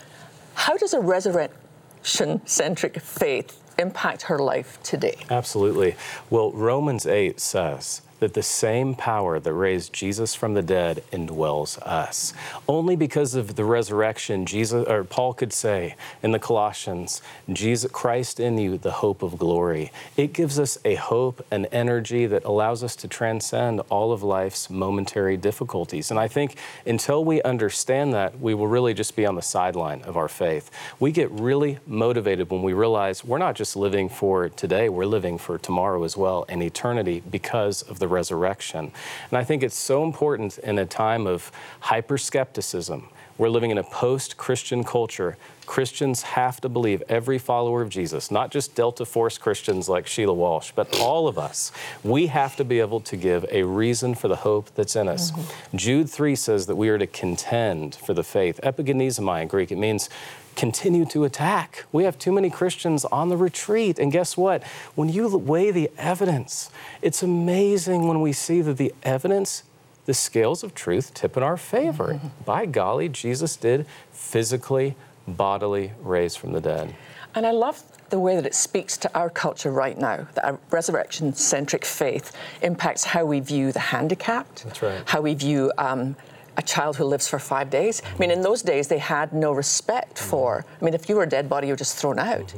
how 0.56 0.75
does 0.75 0.94
a 0.94 1.00
resurrection-centric 1.00 3.00
faith 3.00 3.62
impact 3.79 4.24
her 4.24 4.39
life 4.39 4.79
today? 4.83 5.18
Absolutely. 5.29 5.95
Well, 6.29 6.51
Romans 6.51 7.06
8 7.06 7.39
says 7.39 8.01
that 8.19 8.34
the 8.34 8.44
same 8.44 8.96
power 8.96 9.40
that 9.40 9.54
raised 9.54 9.94
Jesus 9.94 10.34
from 10.34 10.54
the 10.54 10.62
dead 10.62 11.04
indwells 11.12 11.78
us. 11.80 12.34
Only 12.68 12.96
because 12.96 13.36
of 13.36 13.56
the 13.56 13.66
resurrection, 13.66 14.46
Jesus 14.46 14.88
or 14.88 15.04
Paul 15.04 15.34
could 15.34 15.54
say 15.54 15.96
in 16.24 16.31
the 16.31 16.40
Colossians, 16.40 17.22
Jesus 17.52 17.92
Christ 17.92 18.40
in 18.40 18.58
you, 18.58 18.78
the 18.78 18.92
hope 18.92 19.22
of 19.22 19.38
glory. 19.38 19.92
It 20.16 20.34
gives 20.34 20.60
us 20.60 20.78
a 20.84 20.96
hope 20.96 21.46
and 21.52 21.68
energy 21.72 22.25
that 22.25 22.44
allows 22.44 22.84
us 22.84 22.96
to 22.98 23.08
transcend 23.08 23.81
all 23.90 24.12
of 24.12 24.24
life's 24.24 24.70
momentary 24.70 25.38
difficulties. 25.38 26.12
And 26.12 26.20
I 26.20 26.28
think 26.28 26.56
until 26.86 27.24
we 27.24 27.42
understand 27.44 28.13
that, 28.13 28.40
we 28.40 28.54
will 28.54 28.68
really 28.68 28.94
just 28.94 29.16
be 29.16 29.25
on 29.25 29.36
the 29.36 29.42
sideline 29.42 30.02
of 30.04 30.18
our 30.18 30.28
faith. 30.28 30.72
We 31.00 31.12
get 31.12 31.30
really 31.31 31.80
motivated 31.86 32.50
when 32.50 32.63
we 32.63 32.74
realize 32.74 33.24
we're 33.24 33.38
not 33.38 33.56
just 33.56 33.75
living 33.75 34.10
for 34.10 34.50
today, 34.50 34.90
we're 34.90 35.06
living 35.06 35.38
for 35.38 35.58
tomorrow 35.58 36.04
as 36.04 36.18
well 36.18 36.46
and 36.50 36.63
eternity 36.63 37.22
because 37.30 37.81
of 37.84 38.00
the 38.00 38.06
the 38.07 38.13
resurrection. 38.13 38.92
And 39.30 39.38
I 39.38 39.44
think 39.44 39.63
it's 39.63 39.77
so 39.77 40.04
important 40.04 40.57
in 40.59 40.80
a 40.80 40.86
time 40.86 41.27
of 41.27 41.51
hyper 41.81 42.18
skepticism. 42.18 43.09
We're 43.38 43.50
living 43.50 43.69
in 43.69 43.77
a 43.77 43.83
post 43.83 44.38
Christian 44.38 44.83
culture. 44.83 45.38
Christians 45.68 46.21
have 46.24 46.62
to 46.62 46.69
believe, 46.69 47.04
every 47.09 47.38
follower 47.38 47.81
of 47.81 47.89
Jesus, 47.89 48.31
not 48.31 48.50
just 48.50 48.74
Delta 48.74 49.06
Force 49.06 49.38
Christians 49.38 49.89
like 49.89 50.07
Sheila 50.07 50.33
Walsh, 50.33 50.71
but 50.74 51.00
all 51.00 51.27
of 51.27 51.38
us, 51.38 51.71
we 52.04 52.27
have 52.27 52.56
to 52.56 52.63
be 52.63 52.80
able 52.80 53.01
to 53.01 53.18
give 53.18 53.45
a 53.51 53.63
reason 53.63 54.15
for 54.15 54.30
the 54.30 54.38
hope 54.38 54.74
that's 54.74 54.95
in 54.95 55.07
us. 55.07 55.31
Mm-hmm. 55.31 55.77
Jude 55.77 56.10
3 56.10 56.36
says 56.36 56.65
that 56.68 56.77
we 56.77 56.89
are 56.89 56.98
to 56.98 57.06
contend 57.06 57.95
for 57.95 58.13
the 58.13 58.24
faith. 58.24 58.60
Epagonizomai 58.63 59.42
in 59.42 59.48
Greek, 59.50 59.71
it 59.71 59.77
means 59.77 60.10
continue 60.57 61.06
to 61.06 61.24
attack. 61.24 61.86
We 61.94 62.04
have 62.04 62.19
too 62.19 62.33
many 62.33 62.50
Christians 62.50 63.06
on 63.06 63.30
the 63.30 63.38
retreat. 63.38 64.00
And 64.00 64.12
guess 64.12 64.36
what? 64.36 64.63
When 64.95 65.07
you 65.07 65.38
weigh 65.38 65.71
the 65.71 65.89
evidence, 65.98 66.69
it's 67.01 67.24
amazing 67.24 68.07
when 68.07 68.19
we 68.19 68.33
see 68.33 68.62
that 68.62 68.77
the 68.77 68.94
evidence, 69.04 69.63
the 70.06 70.13
scales 70.13 70.63
of 70.63 70.74
truth 70.75 71.13
tip 71.13 71.38
in 71.38 71.44
our 71.44 71.57
favor. 71.57 72.15
Mm-hmm. 72.15 72.27
By 72.44 72.65
golly, 72.65 73.07
Jesus 73.07 73.56
did 73.56 73.86
physically, 74.12 74.95
bodily 75.27 75.94
raise 76.01 76.36
from 76.36 76.51
the 76.51 76.62
dead. 76.62 76.95
And 77.36 77.45
I 77.45 77.51
love 77.51 77.83
the 78.10 78.19
way 78.19 78.36
that 78.36 78.45
it 78.45 78.56
speaks 78.56 78.98
to 78.98 79.15
our 79.15 79.30
culture 79.30 79.69
right 79.69 79.98
now, 79.98 80.27
that 80.33 80.45
our 80.45 80.60
resurrection 80.71 81.33
centric 81.33 81.86
faith 81.86 82.36
impacts 82.63 83.03
how 83.03 83.25
we 83.25 83.42
view 83.42 83.71
the 83.71 83.80
handicapped, 83.80 84.63
That's 84.63 84.81
right. 84.81 85.03
how 85.06 85.21
we 85.21 85.36
view 85.36 85.71
um, 85.77 86.15
a 86.57 86.62
child 86.62 86.98
who 86.98 87.06
lives 87.06 87.27
for 87.27 87.39
five 87.39 87.69
days. 87.69 88.01
I 88.04 88.18
mean, 88.18 88.31
in 88.31 88.42
those 88.42 88.62
days, 88.63 88.88
they 88.88 88.98
had 88.98 89.31
no 89.31 89.51
respect 89.51 90.18
for, 90.18 90.65
I 90.81 90.86
mean, 90.86 90.94
if 90.94 91.07
you 91.07 91.15
were 91.15 91.24
a 91.24 91.30
dead 91.30 91.48
body, 91.48 91.68
you 91.68 91.74
were 91.74 91.77
just 91.77 91.98
thrown 91.98 92.19
out. 92.19 92.54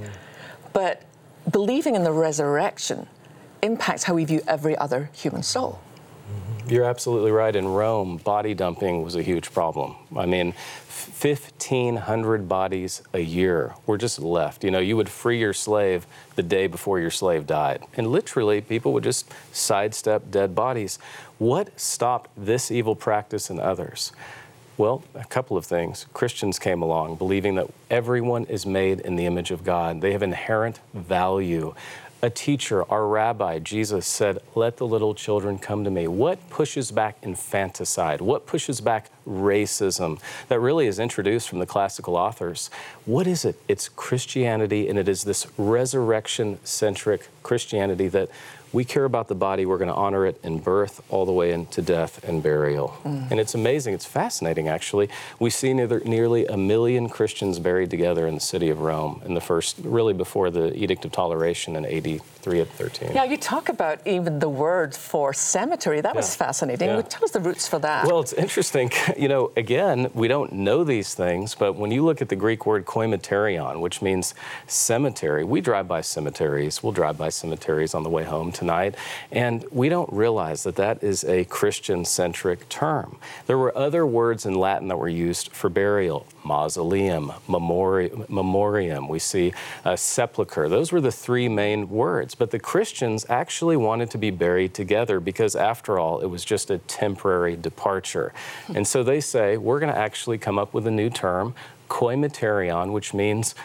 But 0.74 1.04
believing 1.52 1.96
in 1.96 2.04
the 2.04 2.12
resurrection 2.12 3.08
impacts 3.62 4.04
how 4.04 4.14
we 4.14 4.24
view 4.24 4.42
every 4.48 4.78
other 4.78 5.10
human 5.14 5.44
soul. 5.44 5.80
You're 6.70 6.86
absolutely 6.86 7.32
right. 7.32 7.56
In 7.56 7.68
Rome, 7.68 8.18
body 8.18 8.54
dumping 8.54 9.02
was 9.02 9.16
a 9.16 9.24
huge 9.24 9.52
problem. 9.52 9.96
I 10.16 10.28
mean, 10.28 10.54
1,500 11.20 12.48
bodies 12.48 13.02
a 13.12 13.22
year 13.22 13.74
were 13.88 13.98
just 13.98 14.20
left. 14.20 14.64
You 14.64 14.70
know, 14.70 14.80
you 14.80 14.96
would 14.96 15.10
free 15.10 15.40
your 15.40 15.54
slave 15.54 16.06
the 16.36 16.44
day 16.44 16.68
before 16.68 17.00
your 17.00 17.10
slave 17.10 17.48
died. 17.48 17.84
And 17.98 18.12
literally, 18.12 18.62
people 18.62 18.94
would 18.94 19.04
just 19.04 19.34
sidestep 19.52 20.30
dead 20.30 20.54
bodies. 20.54 21.00
What 21.40 21.78
stopped 21.80 22.30
this 22.38 22.70
evil 22.70 22.96
practice 22.96 23.50
and 23.50 23.60
others? 23.60 24.12
Well, 24.78 25.04
a 25.16 25.26
couple 25.26 25.58
of 25.58 25.66
things. 25.66 26.06
Christians 26.14 26.60
came 26.60 26.84
along 26.84 27.16
believing 27.16 27.56
that 27.56 27.68
everyone 27.90 28.46
is 28.46 28.68
made 28.68 29.00
in 29.00 29.16
the 29.16 29.26
image 29.26 29.50
of 29.50 29.64
God. 29.64 30.02
They 30.02 30.12
have 30.12 30.22
inherent 30.22 30.80
value 30.94 31.74
a 32.22 32.30
teacher, 32.30 32.84
our 32.92 33.08
rabbi, 33.08 33.60
Jesus 33.60 34.06
said, 34.06 34.40
Let 34.54 34.78
the 34.78 34.86
little 34.86 35.16
children 35.16 35.58
come 35.58 35.84
to 35.86 35.90
me. 35.90 36.08
What 36.08 36.50
pushes 36.50 36.92
back 36.92 37.18
infanticide? 37.22 38.20
What 38.20 38.46
pushes 38.46 38.82
back 38.82 39.10
racism 39.28 40.20
that 40.50 40.60
really 40.60 40.88
is 40.88 41.00
introduced 41.00 41.48
from 41.48 41.60
the 41.60 41.66
classical 41.66 42.16
authors? 42.16 42.70
What 43.06 43.26
is 43.26 43.46
it? 43.46 43.62
It's 43.68 43.88
Christianity, 43.88 44.90
and 44.90 45.00
it 45.00 45.08
is 45.08 45.24
this 45.24 45.48
resurrection 45.58 46.60
centric 46.66 47.30
Christianity 47.42 48.10
that 48.10 48.30
we 48.72 48.84
care 48.86 49.06
about 49.06 49.28
the 49.28 49.36
body, 49.36 49.66
we're 49.66 49.78
going 49.78 49.90
to 49.90 49.96
honor 49.96 50.26
it 50.26 50.40
in 50.44 50.60
birth 50.60 51.02
all 51.10 51.26
the 51.26 51.32
way 51.32 51.52
into 51.52 51.82
death 51.82 52.24
and 52.24 52.44
burial. 52.44 52.98
Mm. 53.04 53.32
And 53.32 53.40
it's 53.40 53.56
amazing, 53.56 53.94
it's 53.94 54.06
fascinating 54.06 54.68
actually. 54.68 55.10
We 55.40 55.50
see 55.50 55.74
near, 55.74 56.00
nearly 56.06 56.46
a 56.46 56.58
million 56.58 57.10
Christians 57.10 57.60
buried 57.60 57.90
together 57.90 58.28
in 58.28 58.36
the 58.36 58.42
city 58.42 58.70
of 58.70 58.82
Rome 58.82 59.22
in 59.26 59.34
the 59.34 59.42
first, 59.42 59.78
really 59.84 60.14
before 60.14 60.50
the 60.50 60.76
Edict 60.76 61.06
of 61.06 61.12
Toleration 61.12 61.76
in 61.76 61.86
AD 61.86 62.22
3 62.22 62.60
and 62.62 62.70
13. 62.70 63.12
Yeah, 63.14 63.24
you 63.24 63.38
talk 63.38 63.70
about 63.70 64.06
even 64.06 64.40
the 64.40 64.50
word 64.50 64.96
for 64.96 65.34
cemetery. 65.34 66.02
That 66.02 66.14
yeah. 66.14 66.22
was 66.22 66.36
fascinating. 66.36 66.90
Yeah. 66.90 67.02
Tell 67.02 67.24
us 67.24 67.32
the 67.32 67.40
roots 67.40 67.68
for 67.68 67.80
that. 67.80 68.06
Well, 68.06 68.20
it's 68.20 68.34
interesting. 68.34 68.92
You 69.20 69.28
know, 69.28 69.52
again, 69.58 70.10
we 70.14 70.30
don't 70.30 70.54
know 70.54 70.84
these 70.86 71.14
things, 71.14 71.54
but 71.54 71.74
when 71.74 71.92
you 71.92 72.06
look 72.06 72.22
at 72.22 72.30
the 72.30 72.38
Greek 72.38 72.66
word 72.66 72.86
koimeterion, 72.86 73.82
which 73.82 74.02
means 74.02 74.34
cemetery, 74.68 75.44
we 75.44 75.60
drive 75.60 75.88
by 75.90 76.02
cemeteries. 76.02 76.82
We'll 76.82 76.94
drive 76.94 77.18
by 77.18 77.30
cemeteries 77.30 77.94
on 77.94 78.04
the 78.04 78.10
way 78.10 78.24
home 78.24 78.52
tonight, 78.60 78.96
and 79.32 79.66
we 79.72 79.90
don't 79.90 80.12
realize 80.12 80.64
that 80.64 80.76
that 80.76 81.04
is 81.04 81.24
a 81.24 81.46
Christian 81.46 82.06
centric 82.06 82.68
term. 82.70 83.18
There 83.48 83.58
were 83.58 83.76
other 83.78 84.06
words 84.06 84.46
in 84.46 84.54
Latin 84.54 84.88
that 84.90 84.98
were 84.98 85.10
used 85.10 85.52
for 85.52 85.70
burial 85.70 86.26
mausoleum, 86.44 87.32
memori- 87.48 88.28
memoriam, 88.28 89.08
we 89.08 89.20
see 89.20 89.54
a 89.86 89.96
sepulcher. 89.96 90.68
Those 90.68 90.92
were 90.92 91.02
the 91.02 91.12
three 91.12 91.48
main 91.48 91.90
words. 91.90 92.36
But 92.36 92.52
the 92.52 92.60
Christians 92.60 93.26
actually 93.30 93.78
wanted 93.78 94.10
to 94.12 94.18
be 94.18 94.32
buried 94.32 94.74
together 94.74 95.20
because, 95.20 95.56
after 95.56 96.00
all, 96.00 96.20
it 96.22 96.26
was 96.28 96.44
just 96.44 96.70
a 96.72 96.80
temporary 96.80 97.56
departure. 97.56 98.34
Hmm. 98.68 98.78
And 98.78 98.88
so 98.88 99.04
they 99.04 99.22
say, 99.22 99.58
we're 99.58 99.80
going 99.80 99.94
to 99.94 100.00
actually 100.00 100.38
come 100.38 100.58
up 100.58 100.74
with 100.74 100.88
a 100.88 100.92
new 100.92 101.10
term, 101.10 101.54
koimeterion, 101.90 102.92
which 102.92 103.14
means 103.14 103.56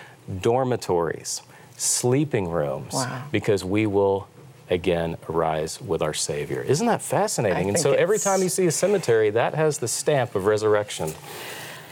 dormitories, 0.40 1.42
sleeping 1.76 2.48
rooms, 2.48 2.94
wow. 2.94 3.24
because 3.32 3.64
we 3.64 3.86
will 3.86 4.28
again 4.70 5.16
arise 5.28 5.80
with 5.80 6.02
our 6.02 6.14
Savior. 6.14 6.62
Isn't 6.62 6.86
that 6.86 7.02
fascinating? 7.02 7.68
And 7.68 7.78
so 7.78 7.92
every 7.92 8.18
time 8.18 8.42
you 8.42 8.48
see 8.48 8.66
a 8.66 8.70
cemetery, 8.70 9.30
that 9.30 9.54
has 9.54 9.78
the 9.78 9.88
stamp 9.88 10.34
of 10.34 10.46
resurrection. 10.46 11.12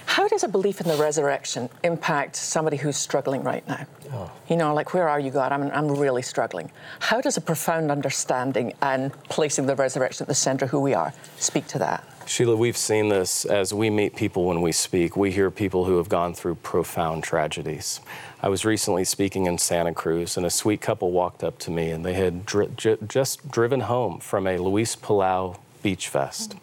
How 0.06 0.28
does 0.28 0.44
a 0.44 0.48
belief 0.48 0.80
in 0.80 0.88
the 0.88 0.96
resurrection 0.96 1.70
impact 1.84 2.36
somebody 2.36 2.76
who's 2.76 2.96
struggling 2.96 3.42
right 3.42 3.66
now? 3.66 3.86
Oh. 4.12 4.30
You 4.48 4.56
know, 4.56 4.74
like, 4.74 4.92
where 4.92 5.08
are 5.08 5.18
you, 5.18 5.30
God? 5.30 5.52
I'm, 5.52 5.70
I'm 5.70 5.88
really 5.88 6.22
struggling. 6.22 6.70
How 6.98 7.20
does 7.20 7.36
a 7.36 7.40
profound 7.40 7.90
understanding 7.90 8.74
and 8.82 9.12
placing 9.30 9.66
the 9.66 9.76
resurrection 9.76 10.24
at 10.24 10.28
the 10.28 10.34
center 10.34 10.66
of 10.66 10.70
who 10.70 10.80
we 10.80 10.92
are 10.92 11.14
speak 11.38 11.66
to 11.68 11.78
that? 11.78 12.04
Sheila, 12.26 12.56
we've 12.56 12.76
seen 12.76 13.08
this 13.08 13.44
as 13.44 13.74
we 13.74 13.90
meet 13.90 14.16
people 14.16 14.44
when 14.46 14.62
we 14.62 14.72
speak. 14.72 15.16
We 15.16 15.32
hear 15.32 15.50
people 15.50 15.84
who 15.84 15.98
have 15.98 16.08
gone 16.08 16.34
through 16.34 16.54
profound 16.56 17.24
tragedies. 17.24 18.00
I 18.40 18.48
was 18.48 18.64
recently 18.64 19.04
speaking 19.04 19.46
in 19.46 19.58
Santa 19.58 19.92
Cruz, 19.92 20.36
and 20.36 20.46
a 20.46 20.50
sweet 20.50 20.80
couple 20.80 21.10
walked 21.10 21.44
up 21.44 21.58
to 21.60 21.70
me, 21.70 21.90
and 21.90 22.04
they 22.04 22.14
had 22.14 22.46
dri- 22.46 22.68
j- 22.76 22.96
just 23.06 23.50
driven 23.50 23.80
home 23.80 24.18
from 24.18 24.46
a 24.46 24.56
Luis 24.58 24.96
Palau 24.96 25.58
beach 25.82 26.08
fest. 26.08 26.54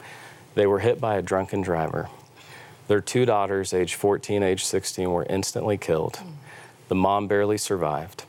They 0.56 0.66
were 0.66 0.80
hit 0.80 1.00
by 1.00 1.18
a 1.18 1.22
drunken 1.22 1.62
driver. 1.62 2.10
Their 2.88 3.01
two 3.01 3.25
daughters, 3.25 3.74
age 3.74 3.96
14, 3.96 4.42
age 4.42 4.66
16, 4.66 5.12
were 5.12 5.25
instantly 5.30 5.78
killed. 5.78 6.20
The 6.88 6.96
mom 6.96 7.28
barely 7.28 7.58
survived. 7.58 8.24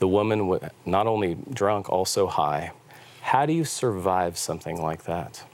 The 0.00 0.08
woman, 0.08 0.48
was 0.48 0.60
not 0.84 1.06
only 1.06 1.36
drunk, 1.52 1.88
also 1.88 2.26
high. 2.26 2.72
How 3.22 3.46
do 3.46 3.52
you 3.54 3.64
survive 3.64 4.36
something 4.36 4.82
like 4.82 5.04
that? 5.04 5.44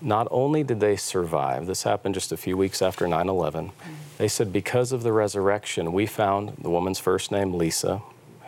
Not 0.00 0.28
only 0.30 0.62
did 0.62 0.80
they 0.80 0.96
survive, 0.96 1.66
this 1.66 1.82
happened 1.82 2.14
just 2.14 2.32
a 2.32 2.36
few 2.36 2.56
weeks 2.56 2.82
after 2.82 3.06
9 3.06 3.28
11, 3.28 3.72
they 4.18 4.28
said 4.28 4.52
because 4.52 4.92
of 4.92 5.02
the 5.02 5.12
resurrection, 5.12 5.92
we 5.92 6.06
found 6.06 6.56
the 6.60 6.70
woman's 6.70 6.98
first 6.98 7.30
name, 7.30 7.54
Lisa, 7.54 8.02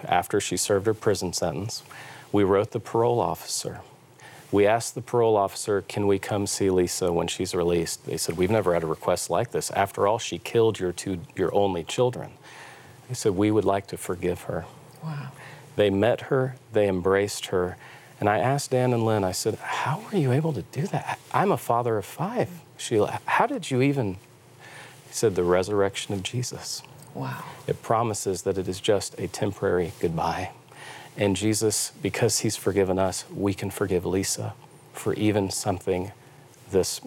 after 0.04 0.40
she 0.40 0.57
served 0.57 0.87
her 0.87 0.95
prison 0.95 1.33
sentence. 1.33 1.83
We 2.33 2.45
wrote 2.45 2.71
the 2.71 2.80
parole 2.80 3.21
officer. 3.21 3.80
We 4.52 4.66
asked 4.66 4.95
the 4.95 5.02
parole 5.02 5.37
officer, 5.37 5.83
can 5.83 6.07
we 6.07 6.19
come 6.19 6.47
see 6.47 6.71
Lisa 6.71 7.12
when 7.12 7.28
she's 7.28 7.54
released? 7.54 8.04
They 8.07 8.16
said, 8.16 8.37
we've 8.37 8.50
never 8.50 8.75
had 8.75 8.83
a 8.83 8.87
request 8.87 9.30
like 9.30 9.52
this. 9.52 9.71
After 9.71 10.09
all, 10.09 10.19
she 10.19 10.38
killed 10.38 10.80
your 10.80 10.92
two, 10.92 11.21
your 11.37 11.54
only 11.54 11.85
children. 11.85 12.33
They 13.09 13.14
said, 13.14 13.33
we 13.33 13.50
would 13.50 13.64
like 13.64 13.87
to 13.88 13.97
forgive 13.97 14.42
her. 14.42 14.66
Wow. 15.04 15.28
They 15.76 15.90
met 15.90 16.23
her, 16.23 16.57
they 16.73 16.88
embraced 16.88 17.47
her, 17.47 17.76
and 18.21 18.29
I 18.29 18.39
asked 18.39 18.71
Dan 18.71 18.93
and 18.93 19.05
Lynn, 19.05 19.25
I 19.25 19.33
said, 19.33 19.55
How 19.57 20.03
were 20.12 20.19
you 20.19 20.31
able 20.31 20.53
to 20.53 20.62
do 20.62 20.83
that? 20.89 21.19
I'm 21.33 21.50
a 21.50 21.57
father 21.57 21.97
of 21.97 22.05
five, 22.05 22.50
Sheila. 22.77 23.19
How 23.25 23.47
did 23.47 23.71
you 23.71 23.81
even? 23.81 24.15
He 25.09 25.12
said, 25.12 25.35
The 25.35 25.43
resurrection 25.43 26.12
of 26.15 26.23
Jesus. 26.23 26.83
Wow. 27.15 27.43
It 27.67 27.83
promises 27.83 28.43
that 28.43 28.59
it 28.59 28.69
is 28.69 28.79
just 28.79 29.19
a 29.19 29.27
temporary 29.27 29.93
goodbye. 30.00 30.50
And 31.17 31.35
Jesus, 31.35 31.93
because 32.03 32.41
He's 32.41 32.57
forgiven 32.57 32.99
us, 32.99 33.25
we 33.35 33.55
can 33.55 33.71
forgive 33.71 34.05
Lisa 34.05 34.55
for 34.93 35.15
even 35.15 35.50
something 35.50 36.12
this 36.71 37.00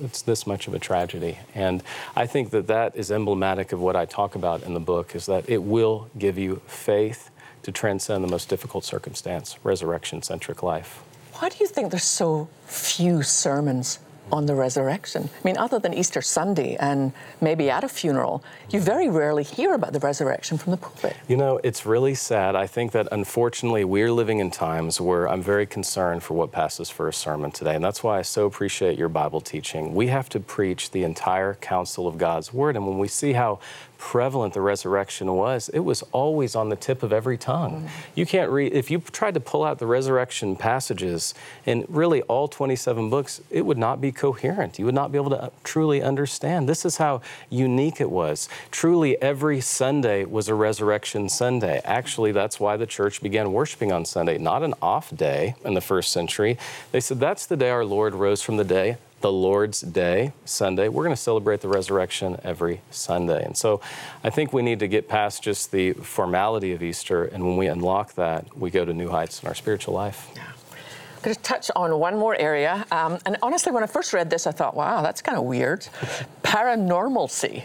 it's 0.00 0.22
this 0.22 0.46
much 0.46 0.66
of 0.66 0.74
a 0.74 0.78
tragedy 0.78 1.38
and 1.54 1.82
i 2.16 2.26
think 2.26 2.50
that 2.50 2.66
that 2.66 2.96
is 2.96 3.10
emblematic 3.10 3.72
of 3.72 3.80
what 3.80 3.94
i 3.94 4.06
talk 4.06 4.34
about 4.34 4.62
in 4.62 4.72
the 4.72 4.80
book 4.80 5.14
is 5.14 5.26
that 5.26 5.46
it 5.50 5.62
will 5.62 6.08
give 6.18 6.38
you 6.38 6.62
faith 6.66 7.30
to 7.62 7.72
transcend 7.72 8.24
the 8.24 8.28
most 8.28 8.48
difficult 8.48 8.84
circumstance, 8.84 9.56
resurrection 9.62 10.22
centric 10.22 10.62
life. 10.62 11.02
Why 11.34 11.48
do 11.48 11.56
you 11.60 11.66
think 11.66 11.90
there's 11.90 12.04
so 12.04 12.48
few 12.66 13.22
sermons 13.22 13.98
on 14.32 14.46
the 14.46 14.54
resurrection. 14.54 15.28
I 15.32 15.44
mean, 15.44 15.58
other 15.58 15.78
than 15.78 15.92
Easter 15.92 16.22
Sunday 16.22 16.76
and 16.76 17.12
maybe 17.40 17.68
at 17.70 17.84
a 17.84 17.88
funeral, 17.88 18.42
you 18.70 18.80
very 18.80 19.08
rarely 19.08 19.42
hear 19.42 19.74
about 19.74 19.92
the 19.92 19.98
resurrection 20.00 20.56
from 20.58 20.70
the 20.70 20.78
pulpit. 20.78 21.16
You 21.28 21.36
know, 21.36 21.60
it's 21.62 21.84
really 21.84 22.14
sad. 22.14 22.54
I 22.56 22.66
think 22.66 22.92
that 22.92 23.08
unfortunately 23.12 23.84
we're 23.84 24.12
living 24.12 24.38
in 24.38 24.50
times 24.50 25.00
where 25.00 25.28
I'm 25.28 25.42
very 25.42 25.66
concerned 25.66 26.22
for 26.22 26.34
what 26.34 26.50
passes 26.50 26.88
for 26.88 27.08
a 27.08 27.12
sermon 27.12 27.50
today. 27.50 27.74
And 27.74 27.84
that's 27.84 28.02
why 28.02 28.18
I 28.18 28.22
so 28.22 28.46
appreciate 28.46 28.98
your 28.98 29.10
Bible 29.10 29.40
teaching. 29.40 29.94
We 29.94 30.06
have 30.06 30.28
to 30.30 30.40
preach 30.40 30.90
the 30.92 31.02
entire 31.04 31.54
counsel 31.54 32.06
of 32.06 32.16
God's 32.16 32.52
Word. 32.52 32.76
And 32.76 32.86
when 32.86 32.98
we 32.98 33.08
see 33.08 33.34
how 33.34 33.58
prevalent 34.02 34.52
the 34.52 34.60
resurrection 34.60 35.32
was, 35.32 35.68
it 35.68 35.78
was 35.78 36.02
always 36.10 36.56
on 36.56 36.68
the 36.70 36.74
tip 36.74 37.04
of 37.04 37.12
every 37.12 37.38
tongue. 37.38 37.84
Mm. 37.84 37.88
You 38.16 38.26
can't 38.26 38.50
read, 38.50 38.72
if 38.72 38.90
you 38.90 38.98
tried 38.98 39.34
to 39.34 39.40
pull 39.40 39.62
out 39.62 39.78
the 39.78 39.86
resurrection 39.86 40.56
passages 40.56 41.34
in 41.66 41.86
really 41.88 42.20
all 42.22 42.48
27 42.48 43.08
books, 43.08 43.40
it 43.48 43.64
would 43.64 43.78
not 43.78 44.00
be 44.00 44.10
coherent. 44.10 44.76
You 44.76 44.86
would 44.86 44.94
not 44.94 45.12
be 45.12 45.18
able 45.18 45.30
to 45.30 45.44
uh, 45.44 45.50
truly 45.62 46.02
understand. 46.02 46.68
This 46.68 46.84
is 46.84 46.96
how 46.96 47.22
unique 47.48 48.00
it 48.00 48.10
was. 48.10 48.48
Truly, 48.72 49.22
every 49.22 49.60
Sunday 49.60 50.24
was 50.24 50.48
a 50.48 50.54
resurrection 50.56 51.28
Sunday. 51.28 51.80
Actually, 51.84 52.32
that's 52.32 52.58
why 52.58 52.76
the 52.76 52.86
church 52.86 53.22
began 53.22 53.52
worshiping 53.52 53.92
on 53.92 54.04
Sunday, 54.04 54.36
not 54.36 54.64
an 54.64 54.74
off 54.82 55.16
day 55.16 55.54
in 55.64 55.74
the 55.74 55.80
first 55.80 56.10
century. 56.10 56.58
They 56.90 57.00
said 57.00 57.20
that's 57.20 57.46
the 57.46 57.56
day 57.56 57.70
our 57.70 57.84
Lord 57.84 58.16
rose 58.16 58.42
from 58.42 58.56
the 58.56 58.64
day 58.64 58.96
the 59.22 59.32
Lord's 59.32 59.80
Day, 59.80 60.32
Sunday. 60.44 60.88
We're 60.88 61.04
going 61.04 61.14
to 61.14 61.20
celebrate 61.20 61.60
the 61.60 61.68
resurrection 61.68 62.38
every 62.42 62.80
Sunday. 62.90 63.44
And 63.44 63.56
so 63.56 63.80
I 64.22 64.30
think 64.30 64.52
we 64.52 64.62
need 64.62 64.80
to 64.80 64.88
get 64.88 65.08
past 65.08 65.42
just 65.42 65.70
the 65.70 65.92
formality 65.92 66.72
of 66.72 66.82
Easter. 66.82 67.24
And 67.24 67.44
when 67.44 67.56
we 67.56 67.68
unlock 67.68 68.14
that, 68.14 68.56
we 68.56 68.70
go 68.70 68.84
to 68.84 68.92
new 68.92 69.08
heights 69.08 69.42
in 69.42 69.48
our 69.48 69.54
spiritual 69.54 69.94
life. 69.94 70.28
Yeah. 70.34 70.42
I'm 70.42 71.22
going 71.22 71.36
to 71.36 71.42
touch 71.42 71.70
on 71.76 71.98
one 71.98 72.18
more 72.18 72.34
area. 72.34 72.84
Um, 72.90 73.18
and 73.24 73.36
honestly, 73.42 73.70
when 73.70 73.84
I 73.84 73.86
first 73.86 74.12
read 74.12 74.28
this, 74.28 74.46
I 74.46 74.50
thought, 74.50 74.74
wow, 74.74 75.02
that's 75.02 75.22
kind 75.22 75.38
of 75.38 75.44
weird. 75.44 75.80
Paranormalcy. 76.42 77.64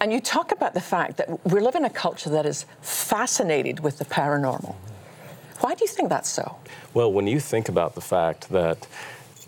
And 0.00 0.12
you 0.12 0.20
talk 0.20 0.52
about 0.52 0.74
the 0.74 0.80
fact 0.80 1.16
that 1.16 1.44
we 1.46 1.60
live 1.60 1.74
in 1.74 1.84
a 1.84 1.90
culture 1.90 2.30
that 2.30 2.44
is 2.44 2.66
fascinated 2.82 3.80
with 3.80 3.98
the 3.98 4.04
paranormal. 4.04 4.76
Why 5.60 5.74
do 5.74 5.82
you 5.82 5.88
think 5.88 6.08
that's 6.08 6.28
so? 6.28 6.56
Well, 6.94 7.12
when 7.12 7.26
you 7.26 7.40
think 7.40 7.68
about 7.68 7.94
the 7.94 8.00
fact 8.00 8.50
that 8.50 8.86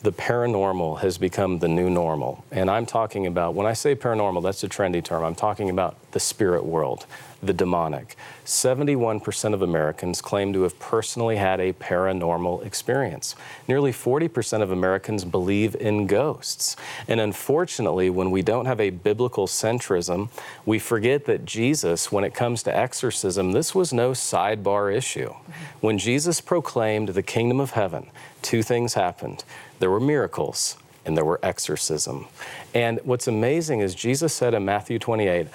the 0.02 0.12
paranormal 0.12 1.00
has 1.00 1.18
become 1.18 1.58
the 1.58 1.68
new 1.68 1.90
normal. 1.90 2.44
And 2.50 2.70
I'm 2.70 2.86
talking 2.86 3.26
about, 3.26 3.54
when 3.54 3.66
I 3.66 3.74
say 3.74 3.94
paranormal, 3.94 4.42
that's 4.42 4.64
a 4.64 4.68
trendy 4.68 5.04
term. 5.04 5.22
I'm 5.22 5.34
talking 5.34 5.68
about 5.68 6.09
the 6.12 6.20
spirit 6.20 6.64
world, 6.64 7.06
the 7.42 7.52
demonic. 7.52 8.16
71% 8.44 9.54
of 9.54 9.62
Americans 9.62 10.20
claim 10.20 10.52
to 10.52 10.62
have 10.62 10.78
personally 10.78 11.36
had 11.36 11.60
a 11.60 11.72
paranormal 11.72 12.64
experience. 12.64 13.34
Nearly 13.66 13.92
40% 13.92 14.62
of 14.62 14.70
Americans 14.70 15.24
believe 15.24 15.74
in 15.76 16.06
ghosts. 16.06 16.76
And 17.08 17.20
unfortunately, 17.20 18.10
when 18.10 18.30
we 18.30 18.42
don't 18.42 18.66
have 18.66 18.80
a 18.80 18.90
biblical 18.90 19.46
centrism, 19.46 20.28
we 20.66 20.78
forget 20.78 21.24
that 21.26 21.44
Jesus, 21.44 22.12
when 22.12 22.24
it 22.24 22.34
comes 22.34 22.62
to 22.64 22.76
exorcism, 22.76 23.52
this 23.52 23.74
was 23.74 23.92
no 23.92 24.10
sidebar 24.10 24.94
issue. 24.94 25.32
When 25.80 25.98
Jesus 25.98 26.40
proclaimed 26.40 27.10
the 27.10 27.22
kingdom 27.22 27.60
of 27.60 27.70
heaven, 27.72 28.10
two 28.42 28.62
things 28.62 28.94
happened 28.94 29.44
there 29.78 29.90
were 29.90 30.00
miracles 30.00 30.76
and 31.04 31.16
there 31.16 31.24
were 31.24 31.40
exorcism. 31.42 32.26
And 32.74 33.00
what's 33.04 33.26
amazing 33.26 33.80
is 33.80 33.94
Jesus 33.94 34.32
said 34.32 34.54
in 34.54 34.64
Matthew 34.64 34.98
28, 34.98 35.48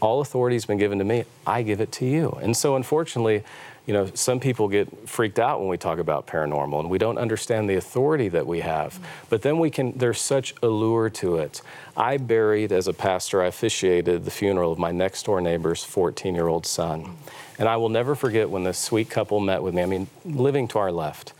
all 0.00 0.20
authority 0.20 0.56
has 0.56 0.64
been 0.64 0.78
given 0.78 0.98
to 0.98 1.04
me, 1.04 1.24
I 1.46 1.62
give 1.62 1.80
it 1.80 1.92
to 1.92 2.06
you. 2.06 2.38
And 2.42 2.56
so 2.56 2.76
unfortunately, 2.76 3.44
you 3.88 3.94
know, 3.94 4.10
some 4.12 4.38
people 4.38 4.68
get 4.68 5.08
freaked 5.08 5.38
out 5.38 5.60
when 5.60 5.68
we 5.70 5.78
talk 5.78 5.98
about 5.98 6.26
paranormal 6.26 6.80
and 6.80 6.90
we 6.90 6.98
don't 6.98 7.16
understand 7.16 7.70
the 7.70 7.76
authority 7.76 8.28
that 8.28 8.46
we 8.46 8.60
have. 8.60 9.00
But 9.30 9.40
then 9.40 9.58
we 9.58 9.70
can, 9.70 9.96
there's 9.96 10.20
such 10.20 10.54
allure 10.62 11.08
to 11.08 11.36
it. 11.36 11.62
I 11.96 12.18
buried, 12.18 12.70
as 12.70 12.86
a 12.86 12.92
pastor, 12.92 13.42
I 13.42 13.46
officiated 13.46 14.26
the 14.26 14.30
funeral 14.30 14.72
of 14.72 14.78
my 14.78 14.92
next 14.92 15.24
door 15.24 15.40
neighbor's 15.40 15.82
14 15.84 16.34
year 16.34 16.48
old 16.48 16.66
son. 16.66 17.16
And 17.58 17.66
I 17.66 17.78
will 17.78 17.88
never 17.88 18.14
forget 18.14 18.50
when 18.50 18.62
this 18.62 18.78
sweet 18.78 19.08
couple 19.08 19.40
met 19.40 19.62
with 19.62 19.72
me, 19.72 19.82
I 19.82 19.86
mean, 19.86 20.08
living 20.22 20.68
to 20.68 20.78
our 20.78 20.92
left, 20.92 21.32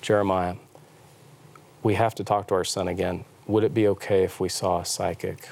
Jeremiah, 0.00 0.54
we 1.82 1.94
have 1.94 2.14
to 2.14 2.24
talk 2.24 2.46
to 2.48 2.54
our 2.54 2.64
son 2.64 2.86
again. 2.86 3.24
Would 3.48 3.64
it 3.64 3.74
be 3.74 3.88
okay 3.88 4.22
if 4.22 4.38
we 4.38 4.48
saw 4.48 4.80
a 4.80 4.84
psychic? 4.84 5.48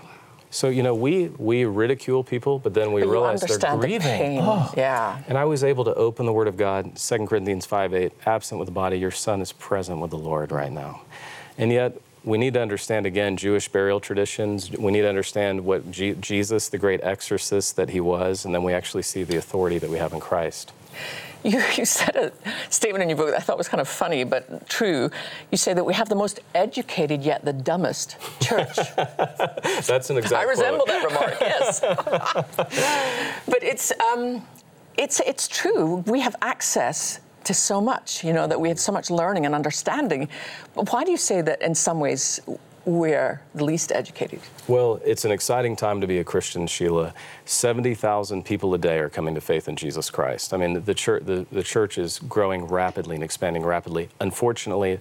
So 0.51 0.69
you 0.69 0.83
know, 0.83 0.95
we 0.95 1.29
we 1.39 1.65
ridicule 1.65 2.25
people, 2.25 2.59
but 2.59 2.75
then 2.75 2.93
we 2.93 3.03
but 3.03 3.11
realize 3.11 3.41
they're 3.43 3.77
grieving. 3.77 4.37
The 4.37 4.43
oh. 4.43 4.73
Yeah. 4.77 5.23
And 5.29 5.37
I 5.37 5.45
was 5.45 5.63
able 5.63 5.85
to 5.85 5.95
open 5.95 6.27
the 6.27 6.33
Word 6.33 6.49
of 6.49 6.57
God, 6.57 6.97
2 6.97 7.27
Corinthians 7.27 7.67
5 7.67 7.95
8, 7.95 8.13
absent 8.27 8.59
with 8.59 8.67
the 8.67 8.73
body, 8.73 8.99
your 8.99 9.11
son 9.11 9.41
is 9.41 9.53
present 9.53 10.01
with 10.01 10.11
the 10.11 10.19
Lord 10.19 10.51
right 10.51 10.73
now. 10.73 11.03
And 11.59 11.71
yet, 11.71 12.01
we 12.25 12.39
need 12.39 12.55
to 12.55 12.63
understand 12.63 13.07
again 13.07 13.37
Jewish 13.37 13.69
burial 13.69 14.01
traditions. 14.01 14.71
We 14.71 14.93
need 14.93 15.03
to 15.03 15.09
understand 15.09 15.65
what 15.65 15.91
G- 15.91 16.17
Jesus, 16.21 16.69
the 16.69 16.79
great 16.79 17.03
exorcist 17.03 17.77
that 17.77 17.91
he 17.91 18.01
was, 18.01 18.45
and 18.45 18.55
then 18.55 18.63
we 18.63 18.73
actually 18.73 19.03
see 19.03 19.25
the 19.25 19.37
authority 19.37 19.79
that 19.79 19.91
we 19.91 19.99
have 19.99 20.13
in 20.13 20.21
Christ. 20.21 20.73
You, 21.45 21.63
you 21.77 21.85
said 21.85 22.17
a 22.17 22.33
statement 22.71 23.03
in 23.03 23.09
your 23.09 23.17
book 23.17 23.31
that 23.31 23.37
I 23.37 23.41
thought 23.41 23.59
was 23.59 23.69
kind 23.69 23.81
of 23.81 23.89
funny 23.89 24.25
but 24.25 24.69
true. 24.69 25.11
You 25.51 25.59
say 25.59 25.75
that 25.75 25.85
we 25.85 25.95
have 25.95 26.09
the 26.09 26.15
most 26.15 26.41
educated 26.55 27.23
yet 27.23 27.45
the 27.45 27.53
dumbest 27.53 28.17
church. 28.41 28.77
That's 28.97 30.11
an 30.11 30.19
exact. 30.19 30.35
I 30.35 30.43
resemble 30.45 30.85
quote. 30.85 30.89
that 30.89 31.05
remark. 31.05 31.37
Yes, 31.41 31.81
but 33.47 33.63
it's 33.63 33.93
um, 34.01 34.43
it's 34.97 35.21
it's 35.21 35.49
true. 35.49 36.05
We 36.07 36.21
have 36.21 36.37
access 36.43 37.21
to 37.45 37.55
so 37.55 37.81
much, 37.81 38.25
you 38.25 38.33
know, 38.35 38.47
that 38.47 38.61
we 38.61 38.69
have 38.69 38.79
so 38.79 38.93
much 38.93 39.11
learning 39.11 39.47
and 39.47 39.55
understanding. 39.55 40.29
But 40.75 40.93
why 40.93 41.05
do 41.05 41.11
you 41.11 41.17
say 41.17 41.41
that 41.41 41.63
in 41.63 41.75
some 41.75 41.99
ways 41.99 42.41
we're 42.85 43.43
the 43.55 43.65
least 43.65 43.93
educated. 43.93 44.41
Well, 44.67 45.01
it's 45.05 45.25
an 45.25 45.31
exciting 45.31 45.77
time 45.77 46.01
to 46.01 46.07
be 46.07 46.19
a 46.19 46.25
Christian, 46.25 46.67
Sheila. 46.67 47.15
70,000 47.45 48.45
people 48.45 48.75
a 48.75 48.79
day 48.79 48.99
are 48.99 49.09
coming 49.09 49.35
to 49.35 49.41
faith 49.41 49.69
in 49.69 49.77
Jesus 49.77 50.11
Christ. 50.11 50.55
I 50.55 50.57
mean, 50.57 50.85
the 50.85 50.95
church, 50.95 51.25
the, 51.25 51.47
the 51.51 51.63
church 51.63 51.99
is 51.99 52.19
growing 52.21 52.65
rapidly 52.65 53.15
and 53.17 53.25
expanding 53.25 53.65
rapidly. 53.65 54.09
Unfortunately, 54.21 55.01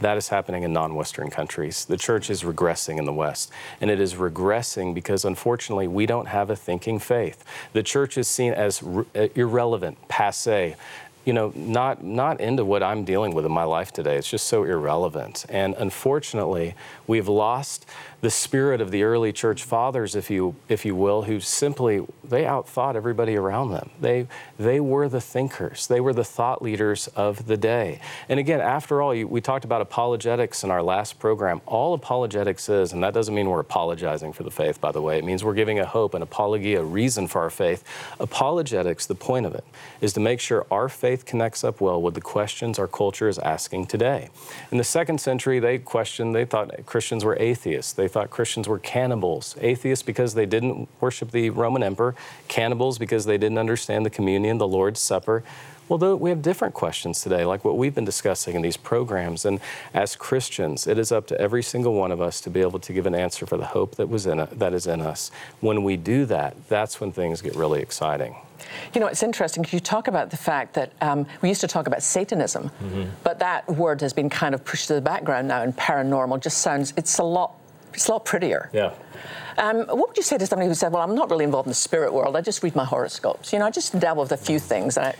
that 0.00 0.16
is 0.16 0.28
happening 0.28 0.62
in 0.62 0.72
non 0.72 0.94
Western 0.94 1.30
countries. 1.30 1.84
The 1.84 1.96
church 1.96 2.30
is 2.30 2.42
regressing 2.42 2.98
in 2.98 3.04
the 3.04 3.12
West. 3.12 3.52
And 3.80 3.90
it 3.90 4.00
is 4.00 4.14
regressing 4.14 4.94
because, 4.94 5.24
unfortunately, 5.24 5.88
we 5.88 6.06
don't 6.06 6.26
have 6.26 6.50
a 6.50 6.56
thinking 6.56 6.98
faith. 6.98 7.44
The 7.74 7.82
church 7.82 8.18
is 8.18 8.26
seen 8.26 8.52
as 8.54 8.82
uh, 8.82 9.28
irrelevant, 9.34 9.98
passe, 10.08 10.74
you 11.24 11.32
know, 11.32 11.52
not 11.54 12.02
not 12.02 12.40
into 12.40 12.64
what 12.64 12.82
I'm 12.82 13.04
dealing 13.04 13.34
with 13.34 13.44
in 13.44 13.52
my 13.52 13.64
life 13.64 13.92
today. 13.92 14.16
It's 14.16 14.30
just 14.30 14.46
so 14.46 14.64
irrelevant. 14.64 15.44
And 15.48 15.74
unfortunately, 15.78 16.74
we've 17.06 17.28
lost 17.28 17.86
the 18.22 18.30
spirit 18.30 18.80
of 18.80 18.90
the 18.90 19.02
early 19.02 19.32
church 19.32 19.62
fathers, 19.62 20.14
if 20.14 20.30
you 20.30 20.54
if 20.68 20.84
you 20.84 20.94
will, 20.94 21.22
who 21.22 21.40
simply 21.40 22.06
they 22.24 22.44
outthought 22.44 22.94
everybody 22.94 23.36
around 23.36 23.70
them. 23.70 23.90
They 24.00 24.26
they 24.58 24.80
were 24.80 25.08
the 25.08 25.20
thinkers. 25.20 25.86
They 25.86 26.00
were 26.00 26.12
the 26.12 26.24
thought 26.24 26.62
leaders 26.62 27.08
of 27.08 27.46
the 27.46 27.56
day. 27.56 28.00
And 28.28 28.38
again, 28.38 28.60
after 28.60 29.02
all, 29.02 29.14
you, 29.14 29.26
we 29.26 29.40
talked 29.40 29.64
about 29.64 29.80
apologetics 29.80 30.64
in 30.64 30.70
our 30.70 30.82
last 30.82 31.18
program. 31.18 31.60
All 31.66 31.94
apologetics 31.94 32.68
is, 32.68 32.92
and 32.92 33.02
that 33.02 33.14
doesn't 33.14 33.34
mean 33.34 33.48
we're 33.48 33.60
apologizing 33.60 34.32
for 34.32 34.42
the 34.42 34.50
faith, 34.50 34.80
by 34.80 34.92
the 34.92 35.02
way. 35.02 35.18
It 35.18 35.24
means 35.24 35.44
we're 35.44 35.54
giving 35.54 35.78
a 35.78 35.86
hope, 35.86 36.14
an 36.14 36.22
apologia, 36.22 36.80
a 36.80 36.84
reason 36.84 37.26
for 37.26 37.42
our 37.42 37.50
faith. 37.50 37.84
Apologetics, 38.18 39.06
the 39.06 39.14
point 39.14 39.46
of 39.46 39.54
it, 39.54 39.64
is 40.00 40.12
to 40.14 40.20
make 40.20 40.40
sure 40.40 40.66
our 40.70 40.88
faith 40.88 41.09
connects 41.16 41.64
up 41.64 41.80
well 41.80 42.00
with 42.00 42.14
the 42.14 42.20
questions 42.20 42.78
our 42.78 42.88
culture 42.88 43.28
is 43.28 43.38
asking 43.38 43.86
today. 43.86 44.30
In 44.70 44.78
the 44.78 44.84
second 44.84 45.20
century, 45.20 45.58
they 45.58 45.78
questioned. 45.78 46.34
They 46.34 46.44
thought 46.44 46.86
Christians 46.86 47.24
were 47.24 47.36
atheists. 47.38 47.92
They 47.92 48.08
thought 48.08 48.30
Christians 48.30 48.68
were 48.68 48.78
cannibals, 48.78 49.56
atheists 49.60 50.02
because 50.02 50.34
they 50.34 50.46
didn't 50.46 50.88
worship 51.00 51.30
the 51.30 51.50
Roman 51.50 51.82
emperor, 51.82 52.14
cannibals 52.48 52.98
because 52.98 53.24
they 53.24 53.38
didn't 53.38 53.58
understand 53.58 54.06
the 54.06 54.10
communion, 54.10 54.58
the 54.58 54.68
Lord's 54.68 55.00
Supper. 55.00 55.42
Well, 55.90 55.98
though 55.98 56.14
we 56.14 56.30
have 56.30 56.40
different 56.40 56.72
questions 56.72 57.20
today, 57.20 57.44
like 57.44 57.64
what 57.64 57.76
we've 57.76 57.94
been 57.94 58.04
discussing 58.04 58.54
in 58.54 58.62
these 58.62 58.76
programs. 58.76 59.44
And 59.44 59.58
as 59.92 60.14
Christians, 60.14 60.86
it 60.86 60.98
is 60.98 61.10
up 61.10 61.26
to 61.26 61.40
every 61.40 61.64
single 61.64 61.94
one 61.94 62.12
of 62.12 62.20
us 62.20 62.40
to 62.42 62.50
be 62.50 62.60
able 62.60 62.78
to 62.78 62.92
give 62.92 63.06
an 63.06 63.14
answer 63.14 63.44
for 63.44 63.56
the 63.56 63.66
hope 63.66 63.96
that 63.96 64.08
was 64.08 64.24
in 64.24 64.38
it, 64.38 64.56
that 64.60 64.72
is 64.72 64.86
in 64.86 65.00
us. 65.00 65.32
When 65.58 65.82
we 65.82 65.96
do 65.96 66.26
that, 66.26 66.54
that's 66.68 67.00
when 67.00 67.10
things 67.10 67.42
get 67.42 67.56
really 67.56 67.82
exciting. 67.82 68.36
You 68.94 69.00
know, 69.00 69.08
it's 69.08 69.24
interesting. 69.24 69.66
You 69.68 69.80
talk 69.80 70.06
about 70.06 70.30
the 70.30 70.36
fact 70.36 70.74
that 70.74 70.92
um, 71.00 71.26
we 71.42 71.48
used 71.48 71.60
to 71.62 71.66
talk 71.66 71.88
about 71.88 72.04
Satanism, 72.04 72.70
mm-hmm. 72.80 73.10
but 73.24 73.40
that 73.40 73.68
word 73.68 74.00
has 74.02 74.12
been 74.12 74.30
kind 74.30 74.54
of 74.54 74.64
pushed 74.64 74.86
to 74.88 74.94
the 74.94 75.00
background 75.00 75.48
now, 75.48 75.62
and 75.62 75.76
paranormal 75.76 76.40
just 76.40 76.58
sounds, 76.58 76.94
it's 76.96 77.18
a 77.18 77.24
lot 77.24 77.56
it's 77.92 78.06
a 78.06 78.12
lot 78.12 78.24
prettier. 78.24 78.70
Yeah. 78.72 78.94
Um, 79.58 79.78
what 79.88 80.06
would 80.08 80.16
you 80.16 80.22
say 80.22 80.38
to 80.38 80.46
somebody 80.46 80.68
who 80.68 80.74
said, 80.74 80.92
"Well, 80.92 81.02
I'm 81.02 81.16
not 81.16 81.28
really 81.28 81.44
involved 81.44 81.66
in 81.66 81.70
the 81.70 81.74
spirit 81.74 82.12
world. 82.12 82.36
I 82.36 82.40
just 82.40 82.62
read 82.62 82.76
my 82.76 82.84
horoscopes. 82.84 83.52
You 83.52 83.58
know, 83.58 83.66
I 83.66 83.70
just 83.70 83.98
dabble 83.98 84.22
with 84.22 84.30
a 84.30 84.36
few 84.36 84.60
things." 84.60 84.96
I... 84.96 85.16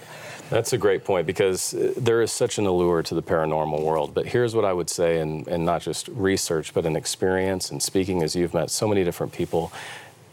That's 0.51 0.73
a 0.73 0.79
great 0.79 1.05
point 1.05 1.29
because 1.29 1.75
uh, 1.75 1.95
there 1.97 2.21
is 2.23 2.33
such 2.33 2.59
an 2.59 2.67
allure 2.67 3.05
to 3.05 3.15
the 3.15 3.23
paranormal 3.23 3.83
world. 3.83 4.13
But 4.13 4.27
here's 4.27 4.53
what 4.53 4.65
I 4.65 4.73
would 4.73 4.91
say, 4.91 5.21
and, 5.21 5.47
and 5.47 5.65
not 5.65 5.81
just 5.81 6.09
research, 6.09 6.75
but 6.75 6.85
in 6.85 6.97
experience 6.97 7.71
and 7.71 7.81
speaking 7.81 8.23
as 8.25 8.35
you've 8.35 8.53
met 8.53 8.69
so 8.71 8.89
many 8.89 9.05
different 9.05 9.33
people, 9.33 9.73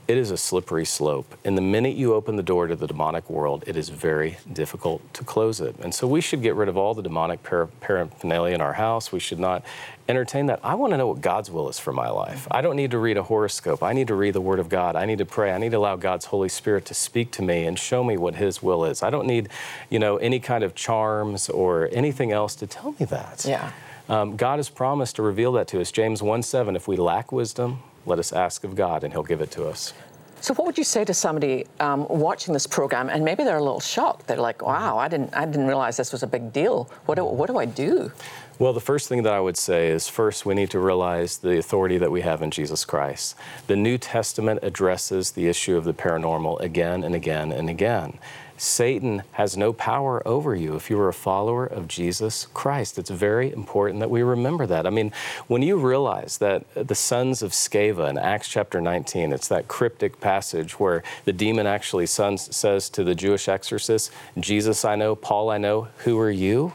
it 0.07 0.17
is 0.17 0.31
a 0.31 0.37
slippery 0.37 0.85
slope. 0.85 1.37
And 1.43 1.57
the 1.57 1.61
minute 1.61 1.95
you 1.95 2.13
open 2.13 2.37
the 2.37 2.43
door 2.43 2.67
to 2.67 2.75
the 2.75 2.87
demonic 2.87 3.29
world, 3.29 3.63
it 3.67 3.75
is 3.75 3.89
very 3.89 4.37
difficult 4.51 5.13
to 5.15 5.23
close 5.25 5.59
it. 5.59 5.75
And 5.79 5.93
so 5.93 6.07
we 6.07 6.21
should 6.21 6.41
get 6.41 6.55
rid 6.55 6.69
of 6.69 6.77
all 6.77 6.93
the 6.93 7.01
demonic 7.01 7.43
paraphernalia 7.43 8.55
in 8.55 8.61
our 8.61 8.73
house. 8.73 9.11
We 9.11 9.19
should 9.19 9.39
not 9.39 9.65
entertain 10.07 10.45
that. 10.45 10.61
I 10.63 10.75
want 10.75 10.93
to 10.93 10.97
know 10.97 11.07
what 11.07 11.19
God's 11.19 11.51
will 11.51 11.67
is 11.67 11.77
for 11.77 11.91
my 11.91 12.09
life. 12.09 12.47
I 12.49 12.61
don't 12.61 12.77
need 12.77 12.91
to 12.91 12.97
read 12.97 13.17
a 13.17 13.23
horoscope. 13.23 13.83
I 13.83 13.91
need 13.91 14.07
to 14.07 14.15
read 14.15 14.33
the 14.33 14.41
Word 14.41 14.59
of 14.59 14.69
God. 14.69 14.95
I 14.95 15.05
need 15.05 15.17
to 15.17 15.25
pray. 15.25 15.51
I 15.51 15.57
need 15.57 15.71
to 15.71 15.77
allow 15.77 15.97
God's 15.97 16.25
Holy 16.25 16.49
Spirit 16.49 16.85
to 16.85 16.93
speak 16.93 17.31
to 17.31 17.41
me 17.41 17.65
and 17.65 17.77
show 17.77 18.01
me 18.03 18.17
what 18.17 18.35
His 18.35 18.63
will 18.63 18.85
is. 18.85 19.03
I 19.03 19.09
don't 19.09 19.27
need, 19.27 19.49
you 19.89 19.99
know, 19.99 20.15
any 20.17 20.39
kind 20.39 20.63
of 20.63 20.73
charms 20.73 21.49
or 21.49 21.89
anything 21.91 22.31
else 22.31 22.55
to 22.55 22.67
tell 22.67 22.95
me 22.97 23.05
that. 23.07 23.45
Yeah. 23.45 23.71
Um, 24.07 24.37
God 24.37 24.57
has 24.59 24.69
promised 24.69 25.17
to 25.17 25.21
reveal 25.21 25.51
that 25.53 25.67
to 25.69 25.81
us. 25.81 25.91
James 25.91 26.23
1 26.23 26.43
7, 26.43 26.77
if 26.77 26.87
we 26.87 26.95
lack 26.95 27.33
wisdom, 27.33 27.79
let 28.07 28.19
us 28.19 28.33
ask 28.33 28.63
of 28.63 28.75
God 28.75 29.03
and 29.03 29.13
He'll 29.13 29.23
give 29.23 29.41
it 29.41 29.51
to 29.51 29.67
us. 29.67 29.93
So, 30.39 30.53
what 30.53 30.67
would 30.67 30.77
you 30.77 30.83
say 30.83 31.03
to 31.03 31.13
somebody 31.13 31.65
um, 31.79 32.07
watching 32.07 32.53
this 32.53 32.67
program 32.67 33.09
and 33.09 33.25
maybe 33.25 33.43
they're 33.43 33.57
a 33.57 33.63
little 33.63 33.79
shocked? 33.79 34.27
They're 34.27 34.37
like, 34.37 34.61
"Wow, 34.61 34.97
I 34.97 35.07
didn't, 35.07 35.35
I 35.35 35.45
didn't 35.45 35.67
realize 35.67 35.97
this 35.97 36.11
was 36.11 36.23
a 36.23 36.27
big 36.27 36.53
deal. 36.53 36.89
What 37.05 37.15
do, 37.15 37.25
what 37.25 37.47
do 37.47 37.57
I 37.57 37.65
do?" 37.65 38.11
Well, 38.59 38.73
the 38.73 38.81
first 38.81 39.07
thing 39.07 39.21
that 39.23 39.33
I 39.33 39.39
would 39.39 39.57
say 39.57 39.89
is 39.89 40.07
first, 40.07 40.45
we 40.45 40.55
need 40.55 40.71
to 40.71 40.79
realize 40.79 41.37
the 41.37 41.59
authority 41.59 41.99
that 41.99 42.11
we 42.11 42.21
have 42.21 42.41
in 42.41 42.49
Jesus 42.49 42.85
Christ. 42.85 43.35
The 43.67 43.75
New 43.75 43.99
Testament 43.99 44.61
addresses 44.63 45.31
the 45.31 45.47
issue 45.47 45.77
of 45.77 45.83
the 45.83 45.93
paranormal 45.93 46.59
again 46.61 47.03
and 47.03 47.13
again 47.13 47.51
and 47.51 47.69
again. 47.69 48.17
Satan 48.59 49.21
has 49.33 49.55
no 49.55 49.71
power 49.71 50.27
over 50.27 50.55
you 50.55 50.75
if 50.75 50.89
you 50.89 50.99
are 50.99 51.09
a 51.09 51.13
follower 51.13 51.65
of 51.65 51.87
Jesus 51.87 52.47
Christ. 52.55 52.97
It's 52.97 53.11
very 53.11 53.53
important 53.53 53.99
that 53.99 54.09
we 54.09 54.23
remember 54.23 54.65
that. 54.65 54.87
I 54.87 54.89
mean, 54.89 55.11
when 55.45 55.61
you 55.61 55.77
realize 55.77 56.39
that 56.39 56.65
the 56.73 56.95
sons 56.95 57.43
of 57.43 57.51
Sceva 57.51 58.09
in 58.09 58.17
Acts 58.17 58.47
chapter 58.47 58.81
19, 58.81 59.31
it's 59.31 59.47
that 59.49 59.67
cryptic 59.67 60.19
passage 60.19 60.79
where 60.79 61.03
the 61.25 61.33
demon 61.33 61.67
actually 61.67 62.07
says 62.07 62.89
to 62.89 63.03
the 63.03 63.13
Jewish 63.13 63.47
exorcist, 63.47 64.11
Jesus 64.39 64.83
I 64.83 64.95
know, 64.95 65.15
Paul 65.15 65.51
I 65.51 65.59
know, 65.59 65.89
who 65.99 66.19
are 66.19 66.31
you? 66.31 66.73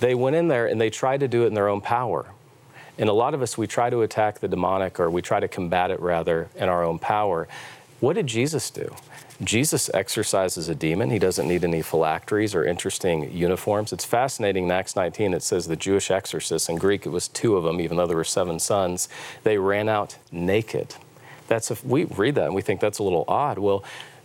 They 0.00 0.16
went 0.16 0.34
in 0.34 0.48
there 0.48 0.66
and 0.66 0.80
they 0.80 0.90
tried 0.90 1.20
to 1.20 1.28
do 1.28 1.44
it 1.44 1.46
in 1.46 1.54
their 1.54 1.68
own 1.68 1.80
power. 1.80 2.26
And 2.98 3.08
a 3.08 3.12
lot 3.12 3.34
of 3.34 3.40
us, 3.40 3.56
we 3.56 3.68
try 3.68 3.88
to 3.88 4.02
attack 4.02 4.40
the 4.40 4.48
demonic 4.48 4.98
or 4.98 5.08
we 5.08 5.22
try 5.22 5.38
to 5.38 5.46
combat 5.48 5.92
it 5.92 6.00
rather 6.00 6.48
in 6.56 6.68
our 6.68 6.82
own 6.82 6.98
power. 6.98 7.46
What 8.00 8.14
did 8.14 8.26
Jesus 8.26 8.68
do? 8.68 8.94
Jesus 9.42 9.88
exorcises 9.94 10.68
a 10.68 10.74
demon. 10.74 11.10
He 11.10 11.18
doesn't 11.18 11.48
need 11.48 11.64
any 11.64 11.80
phylacteries 11.80 12.54
or 12.54 12.64
interesting 12.64 13.32
uniforms. 13.32 13.92
It's 13.92 14.04
fascinating 14.04 14.64
in 14.64 14.70
Acts 14.70 14.94
19, 14.94 15.32
it 15.32 15.42
says 15.42 15.66
the 15.66 15.76
Jewish 15.76 16.10
exorcists, 16.10 16.68
in 16.68 16.76
Greek 16.76 17.06
it 17.06 17.10
was 17.10 17.26
two 17.28 17.56
of 17.56 17.64
them, 17.64 17.80
even 17.80 17.96
though 17.96 18.06
there 18.06 18.16
were 18.16 18.24
seven 18.24 18.58
sons, 18.58 19.08
they 19.42 19.56
ran 19.56 19.88
out 19.88 20.18
naked. 20.30 20.94
That's 21.48 21.70
a, 21.70 21.76
we 21.84 22.04
read 22.04 22.34
that 22.34 22.46
and 22.46 22.54
we 22.54 22.62
think 22.62 22.80
that's 22.80 22.98
a 22.98 23.02
little 23.02 23.24
odd. 23.26 23.58
Well, 23.58 23.82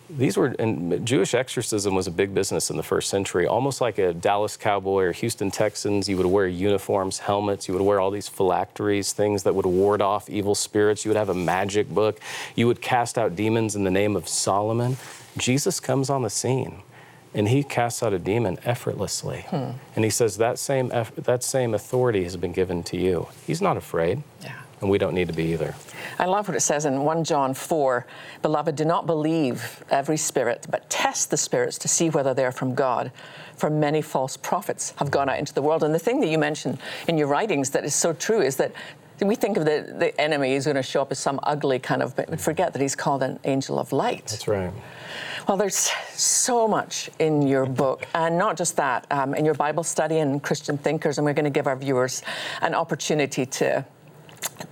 these 0.09 0.37
were 0.37 0.47
and 0.59 1.05
Jewish 1.05 1.33
exorcism 1.33 1.95
was 1.95 2.07
a 2.07 2.11
big 2.11 2.33
business 2.33 2.69
in 2.69 2.77
the 2.77 2.83
first 2.83 3.09
century. 3.09 3.47
Almost 3.47 3.81
like 3.81 3.97
a 3.97 4.13
Dallas 4.13 4.57
Cowboy 4.57 5.03
or 5.03 5.11
Houston 5.11 5.51
Texans, 5.51 6.07
you 6.07 6.17
would 6.17 6.25
wear 6.25 6.47
uniforms, 6.47 7.19
helmets. 7.19 7.67
You 7.67 7.73
would 7.73 7.83
wear 7.83 7.99
all 7.99 8.11
these 8.11 8.27
phylacteries, 8.27 9.13
things 9.13 9.43
that 9.43 9.55
would 9.55 9.65
ward 9.65 10.01
off 10.01 10.29
evil 10.29 10.55
spirits. 10.55 11.05
You 11.05 11.09
would 11.09 11.17
have 11.17 11.29
a 11.29 11.35
magic 11.35 11.89
book. 11.89 12.19
You 12.55 12.67
would 12.67 12.81
cast 12.81 13.17
out 13.17 13.35
demons 13.35 13.75
in 13.75 13.83
the 13.83 13.91
name 13.91 14.15
of 14.15 14.27
Solomon. 14.27 14.97
Jesus 15.37 15.79
comes 15.79 16.09
on 16.09 16.21
the 16.21 16.29
scene, 16.29 16.83
and 17.33 17.47
he 17.49 17.63
casts 17.63 18.03
out 18.03 18.13
a 18.13 18.19
demon 18.19 18.59
effortlessly. 18.63 19.45
Hmm. 19.49 19.71
And 19.95 20.05
he 20.05 20.09
says 20.09 20.37
that 20.37 20.59
same 20.59 20.89
that 20.89 21.43
same 21.43 21.73
authority 21.73 22.23
has 22.23 22.37
been 22.37 22.53
given 22.53 22.83
to 22.83 22.97
you. 22.97 23.27
He's 23.45 23.61
not 23.61 23.77
afraid. 23.77 24.23
Yeah 24.41 24.53
and 24.85 24.91
we 24.91 24.99
don't 24.99 25.15
need 25.15 25.27
to 25.27 25.33
be 25.33 25.45
either. 25.45 25.73
I 26.19 26.25
love 26.25 26.47
what 26.47 26.55
it 26.55 26.61
says 26.61 26.85
in 26.85 27.01
1 27.01 27.23
John 27.23 27.55
4 27.55 28.05
Beloved, 28.43 28.75
do 28.75 28.85
not 28.85 29.07
believe 29.07 29.83
every 29.89 30.17
spirit, 30.17 30.67
but 30.69 30.87
test 30.91 31.31
the 31.31 31.37
spirits 31.37 31.79
to 31.79 31.87
see 31.87 32.11
whether 32.11 32.35
they're 32.35 32.51
from 32.51 32.75
God. 32.75 33.11
For 33.57 33.71
many 33.71 34.03
false 34.03 34.37
prophets 34.37 34.93
have 34.97 35.09
gone 35.09 35.27
out 35.27 35.39
into 35.39 35.53
the 35.53 35.61
world. 35.63 35.83
And 35.83 35.93
the 35.93 35.99
thing 35.99 36.19
that 36.19 36.27
you 36.27 36.37
mentioned 36.37 36.77
in 37.07 37.17
your 37.17 37.27
writings 37.27 37.71
that 37.71 37.83
is 37.83 37.95
so 37.95 38.13
true 38.13 38.41
is 38.41 38.57
that 38.57 38.73
we 39.21 39.33
think 39.35 39.57
of 39.57 39.65
the, 39.65 39.95
the 39.97 40.21
enemy 40.21 40.53
is 40.53 40.65
going 40.65 40.75
to 40.75 40.83
show 40.83 41.01
up 41.01 41.11
as 41.11 41.17
some 41.17 41.39
ugly 41.43 41.79
kind 41.79 42.03
of, 42.03 42.15
but 42.15 42.39
forget 42.39 42.73
that 42.73 42.81
he's 42.81 42.95
called 42.95 43.23
an 43.23 43.39
angel 43.45 43.79
of 43.79 43.91
light. 43.91 44.27
That's 44.27 44.47
right. 44.47 44.73
Well, 45.47 45.57
there's 45.57 45.91
so 46.11 46.67
much 46.67 47.09
in 47.19 47.43
your 47.43 47.65
book, 47.65 48.07
and 48.13 48.37
not 48.37 48.57
just 48.57 48.75
that, 48.75 49.07
um, 49.11 49.33
in 49.33 49.45
your 49.45 49.53
Bible 49.53 49.83
study 49.83 50.17
and 50.17 50.43
Christian 50.43 50.77
thinkers, 50.77 51.17
and 51.17 51.25
we're 51.25 51.33
going 51.33 51.45
to 51.45 51.49
give 51.51 51.67
our 51.67 51.75
viewers 51.75 52.23
an 52.61 52.73
opportunity 52.73 53.45
to 53.45 53.85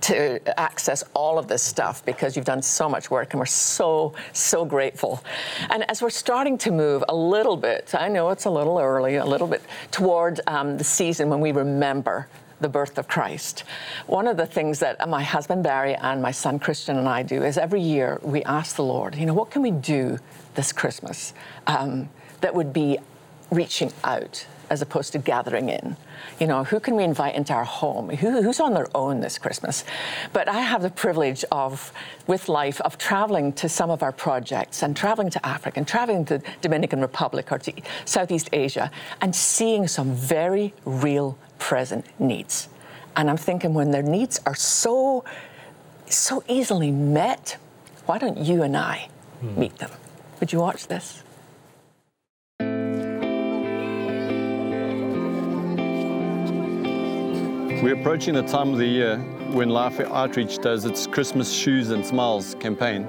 to 0.02 0.60
access 0.60 1.02
all 1.14 1.38
of 1.38 1.48
this 1.48 1.62
stuff 1.62 2.04
because 2.04 2.36
you've 2.36 2.44
done 2.44 2.62
so 2.62 2.88
much 2.88 3.10
work 3.10 3.32
and 3.32 3.40
we're 3.40 3.46
so, 3.46 4.12
so 4.32 4.64
grateful. 4.64 5.22
And 5.70 5.88
as 5.90 6.02
we're 6.02 6.10
starting 6.10 6.58
to 6.58 6.70
move 6.70 7.04
a 7.08 7.14
little 7.14 7.56
bit, 7.56 7.94
I 7.94 8.08
know 8.08 8.30
it's 8.30 8.44
a 8.44 8.50
little 8.50 8.78
early, 8.78 9.16
a 9.16 9.24
little 9.24 9.46
bit 9.46 9.62
toward 9.90 10.40
um, 10.46 10.76
the 10.76 10.84
season 10.84 11.28
when 11.28 11.40
we 11.40 11.52
remember 11.52 12.28
the 12.60 12.68
birth 12.68 12.98
of 12.98 13.08
Christ. 13.08 13.64
One 14.06 14.26
of 14.26 14.36
the 14.36 14.46
things 14.46 14.78
that 14.80 15.06
my 15.08 15.22
husband 15.22 15.62
Barry 15.62 15.94
and 15.94 16.22
my 16.22 16.30
son 16.30 16.58
Christian 16.58 16.98
and 16.98 17.08
I 17.08 17.22
do 17.22 17.42
is 17.42 17.58
every 17.58 17.80
year 17.80 18.18
we 18.22 18.42
ask 18.44 18.76
the 18.76 18.84
Lord, 18.84 19.14
you 19.14 19.26
know, 19.26 19.34
what 19.34 19.50
can 19.50 19.62
we 19.62 19.70
do 19.70 20.18
this 20.54 20.72
Christmas 20.72 21.34
um, 21.66 22.08
that 22.40 22.54
would 22.54 22.72
be 22.72 22.98
reaching 23.50 23.92
out 24.02 24.46
as 24.70 24.82
opposed 24.82 25.12
to 25.12 25.18
gathering 25.18 25.68
in? 25.68 25.96
You 26.40 26.46
know, 26.46 26.64
who 26.64 26.80
can 26.80 26.96
we 26.96 27.04
invite 27.04 27.34
into 27.34 27.52
our 27.52 27.64
home? 27.64 28.10
Who, 28.10 28.42
who's 28.42 28.60
on 28.60 28.74
their 28.74 28.88
own 28.94 29.20
this 29.20 29.38
Christmas? 29.38 29.84
But 30.32 30.48
I 30.48 30.60
have 30.60 30.82
the 30.82 30.90
privilege 30.90 31.44
of, 31.50 31.92
with 32.26 32.48
life, 32.48 32.80
of 32.82 32.98
traveling 32.98 33.52
to 33.54 33.68
some 33.68 33.90
of 33.90 34.02
our 34.02 34.12
projects 34.12 34.82
and 34.82 34.96
traveling 34.96 35.30
to 35.30 35.46
Africa 35.46 35.78
and 35.78 35.88
traveling 35.88 36.24
to 36.26 36.42
Dominican 36.60 37.00
Republic 37.00 37.50
or 37.50 37.58
to 37.58 37.72
Southeast 38.04 38.48
Asia 38.52 38.90
and 39.20 39.34
seeing 39.34 39.88
some 39.88 40.14
very 40.14 40.74
real 40.84 41.38
present 41.58 42.06
needs. 42.20 42.68
And 43.16 43.30
I'm 43.30 43.36
thinking 43.36 43.74
when 43.74 43.90
their 43.90 44.02
needs 44.02 44.40
are 44.46 44.54
so, 44.54 45.24
so 46.06 46.42
easily 46.48 46.90
met, 46.90 47.56
why 48.06 48.18
don't 48.18 48.38
you 48.38 48.62
and 48.62 48.76
I 48.76 49.08
hmm. 49.40 49.58
meet 49.58 49.78
them? 49.78 49.90
Would 50.40 50.52
you 50.52 50.60
watch 50.60 50.88
this? 50.88 51.23
We're 57.84 58.00
approaching 58.00 58.32
the 58.32 58.42
time 58.42 58.72
of 58.72 58.78
the 58.78 58.86
year 58.86 59.18
when 59.52 59.68
Life 59.68 60.00
Outreach 60.00 60.56
does 60.56 60.86
its 60.86 61.06
Christmas 61.06 61.52
Shoes 61.52 61.90
and 61.90 62.02
Smiles 62.02 62.54
campaign. 62.54 63.06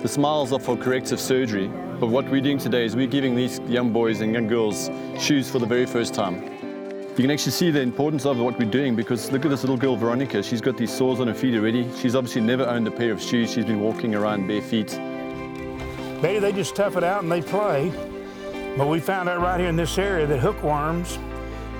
The 0.00 0.08
smiles 0.08 0.54
are 0.54 0.58
for 0.58 0.74
corrective 0.74 1.20
surgery, 1.20 1.68
but 1.68 2.06
what 2.06 2.26
we're 2.30 2.40
doing 2.40 2.56
today 2.56 2.86
is 2.86 2.96
we're 2.96 3.06
giving 3.06 3.36
these 3.36 3.60
young 3.68 3.92
boys 3.92 4.22
and 4.22 4.32
young 4.32 4.46
girls 4.46 4.90
shoes 5.18 5.50
for 5.50 5.58
the 5.58 5.66
very 5.66 5.84
first 5.84 6.14
time. 6.14 6.42
You 7.10 7.14
can 7.14 7.30
actually 7.30 7.52
see 7.52 7.70
the 7.70 7.82
importance 7.82 8.24
of 8.24 8.38
what 8.38 8.58
we're 8.58 8.70
doing 8.70 8.96
because 8.96 9.30
look 9.32 9.44
at 9.44 9.50
this 9.50 9.64
little 9.64 9.76
girl, 9.76 9.96
Veronica. 9.96 10.42
She's 10.42 10.62
got 10.62 10.78
these 10.78 10.90
sores 10.90 11.20
on 11.20 11.28
her 11.28 11.34
feet 11.34 11.54
already. 11.54 11.86
She's 11.98 12.14
obviously 12.14 12.40
never 12.40 12.64
owned 12.64 12.88
a 12.88 12.90
pair 12.90 13.12
of 13.12 13.20
shoes. 13.20 13.52
She's 13.52 13.66
been 13.66 13.82
walking 13.82 14.14
around 14.14 14.46
bare 14.46 14.62
feet. 14.62 14.98
Maybe 16.22 16.38
they 16.38 16.52
just 16.52 16.74
tough 16.74 16.96
it 16.96 17.04
out 17.04 17.22
and 17.22 17.30
they 17.30 17.42
play. 17.42 17.92
But 18.78 18.88
we 18.88 18.98
found 18.98 19.28
out 19.28 19.42
right 19.42 19.60
here 19.60 19.68
in 19.68 19.76
this 19.76 19.98
area 19.98 20.26
that 20.26 20.38
hookworms 20.38 21.18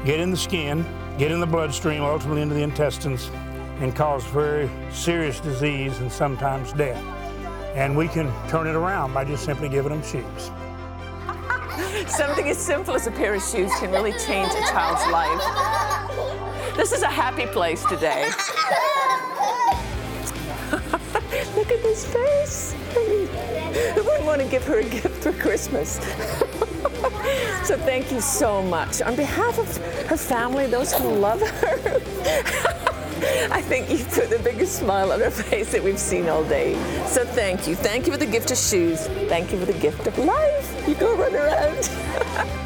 get 0.05 0.21
in 0.21 0.31
the 0.31 0.37
skin, 0.37 0.85
get 1.21 1.31
in 1.31 1.39
the 1.39 1.47
bloodstream, 1.47 2.03
ultimately 2.03 2.41
into 2.41 2.55
the 2.55 2.63
intestines, 2.63 3.31
and 3.81 3.95
cause 3.95 4.25
very 4.29 4.71
serious 4.91 5.39
disease 5.39 5.99
and 5.99 6.11
sometimes 6.11 6.73
death. 6.73 6.97
And 7.75 7.95
we 7.95 8.09
can 8.09 8.33
turn 8.49 8.67
it 8.67 8.75
around 8.75 9.13
by 9.13 9.27
just 9.27 9.45
simply 9.45 9.69
giving 9.69 9.91
them 9.91 10.03
shoes. 10.03 10.51
Something 12.11 12.49
as 12.49 12.57
simple 12.57 12.95
as 12.95 13.07
a 13.07 13.11
pair 13.11 13.35
of 13.35 13.43
shoes 13.43 13.71
can 13.79 13.91
really 13.91 14.13
change 14.13 14.51
a 14.55 14.63
child's 14.71 15.07
life. 15.13 16.75
This 16.75 16.91
is 16.93 17.03
a 17.03 17.11
happy 17.11 17.45
place 17.45 17.85
today. 17.85 18.25
Look 21.55 21.71
at 21.71 21.83
this 21.83 22.07
face. 22.07 22.75
Who 22.95 24.05
wouldn't 24.05 24.25
want 24.25 24.41
to 24.41 24.49
give 24.49 24.65
her 24.65 24.79
a 24.79 24.85
gift 24.85 25.23
for 25.23 25.35
Christmas? 25.35 26.01
so 27.65 27.77
thank 27.79 28.13
you 28.13 28.21
so 28.21 28.63
much. 28.63 29.01
On 29.03 29.17
behalf 29.17 29.59
of 29.59 29.77
her 30.09 30.17
family, 30.17 30.67
those 30.67 30.93
who 30.93 31.09
love 31.09 31.41
her. 31.41 32.01
I 33.51 33.61
think 33.63 33.91
you 33.91 34.05
put 34.05 34.31
the 34.31 34.41
biggest 34.43 34.79
smile 34.79 35.13
on 35.13 35.21
her 35.21 35.31
face 35.31 35.73
that 35.73 35.83
we've 35.83 35.99
seen 35.99 36.29
all 36.29 36.45
day. 36.45 36.75
So 37.07 37.25
thank 37.25 37.67
you. 37.67 37.75
Thank 37.75 38.07
you 38.07 38.13
for 38.13 38.19
the 38.19 38.27
gift 38.27 38.51
of 38.51 38.59
shoes. 38.59 39.07
Thank 39.29 39.53
you 39.53 39.59
for 39.59 39.67
the 39.67 39.79
gift 39.79 40.07
of 40.07 40.17
life. 40.19 40.89
You 40.89 40.95
go 40.95 41.17
run 41.17 41.35
around. 41.35 42.57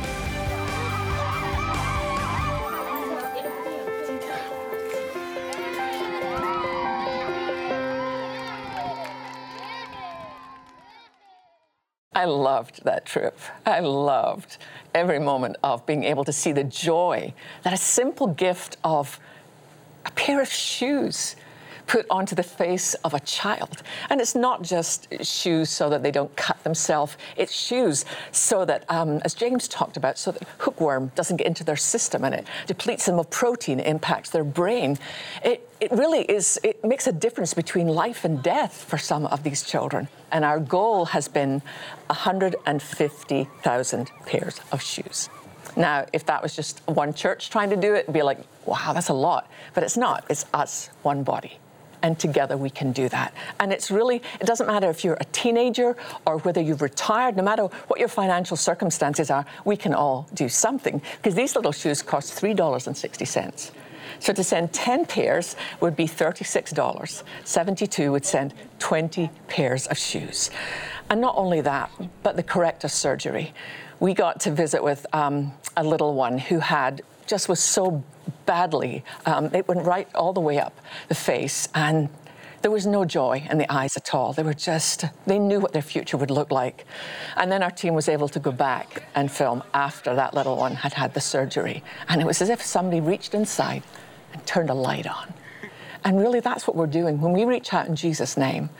I 12.24 12.26
loved 12.26 12.84
that 12.84 13.04
trip. 13.04 13.38
I 13.66 13.80
loved 13.80 14.56
every 14.94 15.18
moment 15.18 15.56
of 15.62 15.84
being 15.84 16.04
able 16.04 16.24
to 16.24 16.32
see 16.32 16.52
the 16.52 16.64
joy 16.64 17.34
that 17.64 17.74
a 17.74 17.76
simple 17.76 18.28
gift 18.28 18.78
of 18.82 19.20
a 20.06 20.10
pair 20.12 20.40
of 20.40 20.50
shoes 20.50 21.36
put 21.86 22.06
onto 22.10 22.34
the 22.34 22.42
face 22.42 22.94
of 22.94 23.14
a 23.14 23.20
child. 23.20 23.82
And 24.10 24.20
it's 24.20 24.34
not 24.34 24.62
just 24.62 25.08
shoes 25.24 25.70
so 25.70 25.88
that 25.90 26.02
they 26.02 26.10
don't 26.10 26.34
cut 26.36 26.62
themselves, 26.64 27.16
it's 27.36 27.52
shoes 27.52 28.04
so 28.32 28.64
that, 28.64 28.84
um, 28.88 29.20
as 29.24 29.34
James 29.34 29.68
talked 29.68 29.96
about, 29.96 30.18
so 30.18 30.32
that 30.32 30.42
hookworm 30.58 31.12
doesn't 31.14 31.36
get 31.36 31.46
into 31.46 31.64
their 31.64 31.76
system 31.76 32.24
and 32.24 32.34
it 32.34 32.46
depletes 32.66 33.06
them 33.06 33.18
of 33.18 33.30
protein, 33.30 33.80
impacts 33.80 34.30
their 34.30 34.44
brain. 34.44 34.98
It, 35.44 35.68
it 35.80 35.90
really 35.92 36.22
is, 36.22 36.58
it 36.62 36.84
makes 36.84 37.06
a 37.06 37.12
difference 37.12 37.54
between 37.54 37.88
life 37.88 38.24
and 38.24 38.42
death 38.42 38.84
for 38.84 38.98
some 38.98 39.26
of 39.26 39.42
these 39.42 39.62
children. 39.62 40.08
And 40.32 40.44
our 40.44 40.58
goal 40.58 41.04
has 41.06 41.28
been 41.28 41.62
150,000 42.06 44.10
pairs 44.26 44.60
of 44.72 44.82
shoes. 44.82 45.28
Now, 45.76 46.06
if 46.12 46.26
that 46.26 46.42
was 46.42 46.54
just 46.54 46.80
one 46.86 47.14
church 47.14 47.50
trying 47.50 47.70
to 47.70 47.76
do 47.76 47.94
it, 47.94 48.00
it'd 48.00 48.14
be 48.14 48.22
like, 48.22 48.38
wow, 48.64 48.92
that's 48.92 49.08
a 49.08 49.14
lot. 49.14 49.50
But 49.74 49.82
it's 49.82 49.96
not. 49.96 50.24
It's 50.28 50.46
us, 50.54 50.90
one 51.02 51.24
body. 51.24 51.58
And 52.04 52.18
together 52.18 52.58
we 52.58 52.68
can 52.68 52.92
do 52.92 53.08
that. 53.08 53.32
And 53.58 53.72
it's 53.72 53.90
really, 53.90 54.16
it 54.38 54.46
doesn't 54.46 54.66
matter 54.66 54.90
if 54.90 55.02
you're 55.04 55.16
a 55.20 55.24
teenager 55.32 55.96
or 56.26 56.36
whether 56.40 56.60
you've 56.60 56.82
retired, 56.82 57.34
no 57.34 57.42
matter 57.42 57.64
what 57.88 57.98
your 57.98 58.08
financial 58.08 58.58
circumstances 58.58 59.30
are, 59.30 59.46
we 59.64 59.74
can 59.74 59.94
all 59.94 60.28
do 60.34 60.50
something. 60.50 61.00
Because 61.16 61.34
these 61.34 61.56
little 61.56 61.72
shoes 61.72 62.02
cost 62.02 62.38
$3.60. 62.38 63.70
So 64.20 64.32
to 64.34 64.44
send 64.44 64.74
10 64.74 65.06
pairs 65.06 65.56
would 65.80 65.96
be 65.96 66.06
$36. 66.06 67.22
72 67.44 68.12
would 68.12 68.26
send 68.26 68.52
20 68.80 69.30
pairs 69.48 69.86
of 69.86 69.96
shoes. 69.96 70.50
And 71.08 71.22
not 71.22 71.34
only 71.38 71.62
that, 71.62 71.90
but 72.22 72.36
the 72.36 72.42
corrective 72.42 72.92
surgery 72.92 73.54
we 74.00 74.12
got 74.12 74.40
to 74.40 74.50
visit 74.50 74.84
with 74.84 75.06
um, 75.14 75.52
a 75.78 75.82
little 75.82 76.12
one 76.12 76.36
who 76.36 76.58
had 76.58 77.00
just 77.26 77.48
was 77.48 77.60
so 77.60 78.04
badly, 78.46 79.04
um, 79.26 79.46
it 79.54 79.66
went 79.68 79.86
right 79.86 80.08
all 80.14 80.32
the 80.32 80.40
way 80.40 80.58
up 80.58 80.78
the 81.08 81.14
face, 81.14 81.68
and 81.74 82.08
there 82.64 82.70
was 82.70 82.86
no 82.86 83.04
joy 83.04 83.46
in 83.50 83.58
the 83.58 83.70
eyes 83.70 83.94
at 83.94 84.14
all. 84.14 84.32
They 84.32 84.42
were 84.42 84.54
just, 84.54 85.04
they 85.26 85.38
knew 85.38 85.60
what 85.60 85.74
their 85.74 85.82
future 85.82 86.16
would 86.16 86.30
look 86.30 86.50
like. 86.50 86.86
And 87.36 87.52
then 87.52 87.62
our 87.62 87.70
team 87.70 87.92
was 87.92 88.08
able 88.08 88.26
to 88.30 88.40
go 88.40 88.52
back 88.52 89.02
and 89.14 89.30
film 89.30 89.62
after 89.74 90.14
that 90.14 90.32
little 90.32 90.56
one 90.56 90.74
had 90.74 90.94
had 90.94 91.12
the 91.12 91.20
surgery. 91.20 91.84
And 92.08 92.22
it 92.22 92.26
was 92.26 92.40
as 92.40 92.48
if 92.48 92.62
somebody 92.62 93.02
reached 93.02 93.34
inside 93.34 93.82
and 94.32 94.46
turned 94.46 94.70
a 94.70 94.74
light 94.74 95.06
on. 95.06 95.34
And 96.04 96.18
really, 96.18 96.40
that's 96.40 96.66
what 96.66 96.74
we're 96.74 96.86
doing. 96.86 97.20
When 97.20 97.32
we 97.32 97.44
reach 97.44 97.74
out 97.74 97.86
in 97.86 97.96
Jesus' 97.96 98.38
name, 98.38 98.70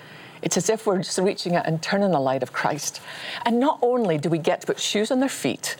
it's 0.41 0.57
as 0.57 0.71
if 0.71 0.87
we're 0.87 0.99
just 0.99 1.19
reaching 1.19 1.55
out 1.55 1.67
and 1.67 1.83
turning 1.83 2.11
the 2.11 2.21
light 2.21 2.43
of 2.43 2.55
Christ. 2.55 3.03
And 3.45 3.61
not 3.61 3.79
only 3.83 4.17
do 4.17 4.31
we 4.31 4.39
get 4.39 4.63
to 4.63 4.67
put 4.67 4.81
shoes 4.81 5.11
on 5.11 5.21
their 5.21 5.29
feet, 5.29 5.77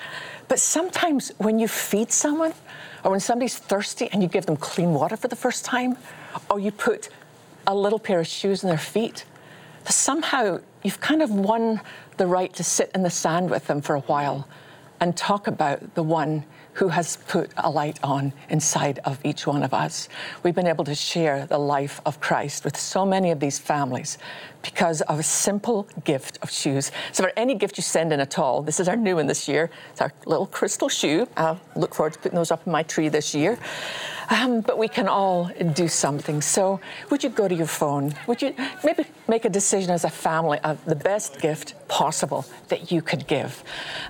but 0.49 0.59
sometimes 0.59 1.33
when 1.39 1.59
you 1.59 1.69
feed 1.69 2.13
someone, 2.13 2.53
or 3.05 3.11
when 3.11 3.21
somebody's 3.21 3.59
thirsty 3.59 4.09
and 4.13 4.23
you 4.23 4.29
give 4.29 4.47
them 4.47 4.57
clean 4.57 4.95
water 4.95 5.17
for 5.17 5.29
the 5.29 5.37
first 5.37 5.65
time, 5.65 5.97
or 6.51 6.59
you 6.59 6.73
put 6.73 7.11
a 7.67 7.75
little 7.75 7.99
pair 7.99 8.21
of 8.21 8.27
shoes 8.27 8.65
on 8.65 8.69
their 8.69 8.79
feet, 8.79 9.25
somehow 9.87 10.59
you've 10.83 11.01
kind 11.01 11.23
of 11.23 11.31
won 11.31 11.81
the 12.17 12.27
right 12.27 12.53
to 12.55 12.65
sit 12.65 12.91
in 12.95 13.03
the 13.03 13.11
sand 13.11 13.51
with 13.51 13.67
them 13.67 13.81
for 13.83 13.95
a 13.95 14.01
while 14.01 14.49
and 15.01 15.17
talk 15.17 15.47
about 15.47 15.95
the 15.95 16.03
one 16.03 16.45
who 16.75 16.89
has 16.89 17.17
put 17.29 17.51
a 17.57 17.71
light 17.71 17.99
on 18.03 18.33
inside 18.49 18.99
of 19.05 19.19
each 19.25 19.47
one 19.47 19.63
of 19.63 19.73
us. 19.73 20.09
We've 20.43 20.55
been 20.55 20.67
able 20.67 20.85
to 20.85 20.95
share 20.95 21.47
the 21.47 21.59
life 21.59 22.01
of 22.05 22.21
Christ 22.21 22.65
with 22.65 22.77
so 22.77 23.07
many 23.07 23.31
of 23.31 23.41
these 23.41 23.59
families 23.59 24.19
because 24.63 25.01
of 25.03 25.19
a 25.19 25.23
simple 25.23 25.87
gift 26.05 26.39
of 26.43 26.51
shoes. 26.51 26.91
So, 27.13 27.23
for 27.25 27.33
any 27.37 27.55
gift 27.55 27.77
you 27.77 27.83
send 27.83 28.13
in 28.13 28.21
at 28.21 28.39
all, 28.39 28.63
this 28.63 28.81
is 28.81 28.89
our 28.89 28.97
new 28.97 29.17
one 29.17 29.27
this 29.27 29.47
year. 29.49 29.71
It's 29.91 30.01
our 30.01 30.13
little 30.27 30.47
crystal 30.47 30.89
shoe. 30.89 31.29
I'll 31.37 31.61
look 31.77 31.95
forward 31.95 32.15
to 32.15 32.19
putting 32.19 32.37
those 32.37 32.51
up 32.51 32.67
in 32.67 32.73
my 32.73 32.83
tree 32.83 33.09
this 33.09 33.35
year. 33.35 33.59
Um, 34.31 34.61
but 34.61 34.79
we 34.79 34.89
can 34.89 35.09
all 35.09 35.51
do 35.75 35.89
something. 35.89 36.41
So, 36.41 36.81
would 37.11 37.23
you 37.23 37.31
go 37.31 37.49
to 37.49 37.55
your 37.55 37.67
phone? 37.67 38.15
Would 38.27 38.43
you 38.43 38.55
maybe 38.83 39.05
make 39.29 39.45
a 39.45 39.51
decision 39.51 39.91
as 39.91 40.05
a 40.05 40.11
family 40.11 40.59
of 40.61 40.85
the 40.85 40.97
best 40.97 41.41
gift 41.41 41.75
possible 41.89 42.45
that 42.69 42.91
you 42.91 43.03
could 43.03 43.27
give? 43.27 43.63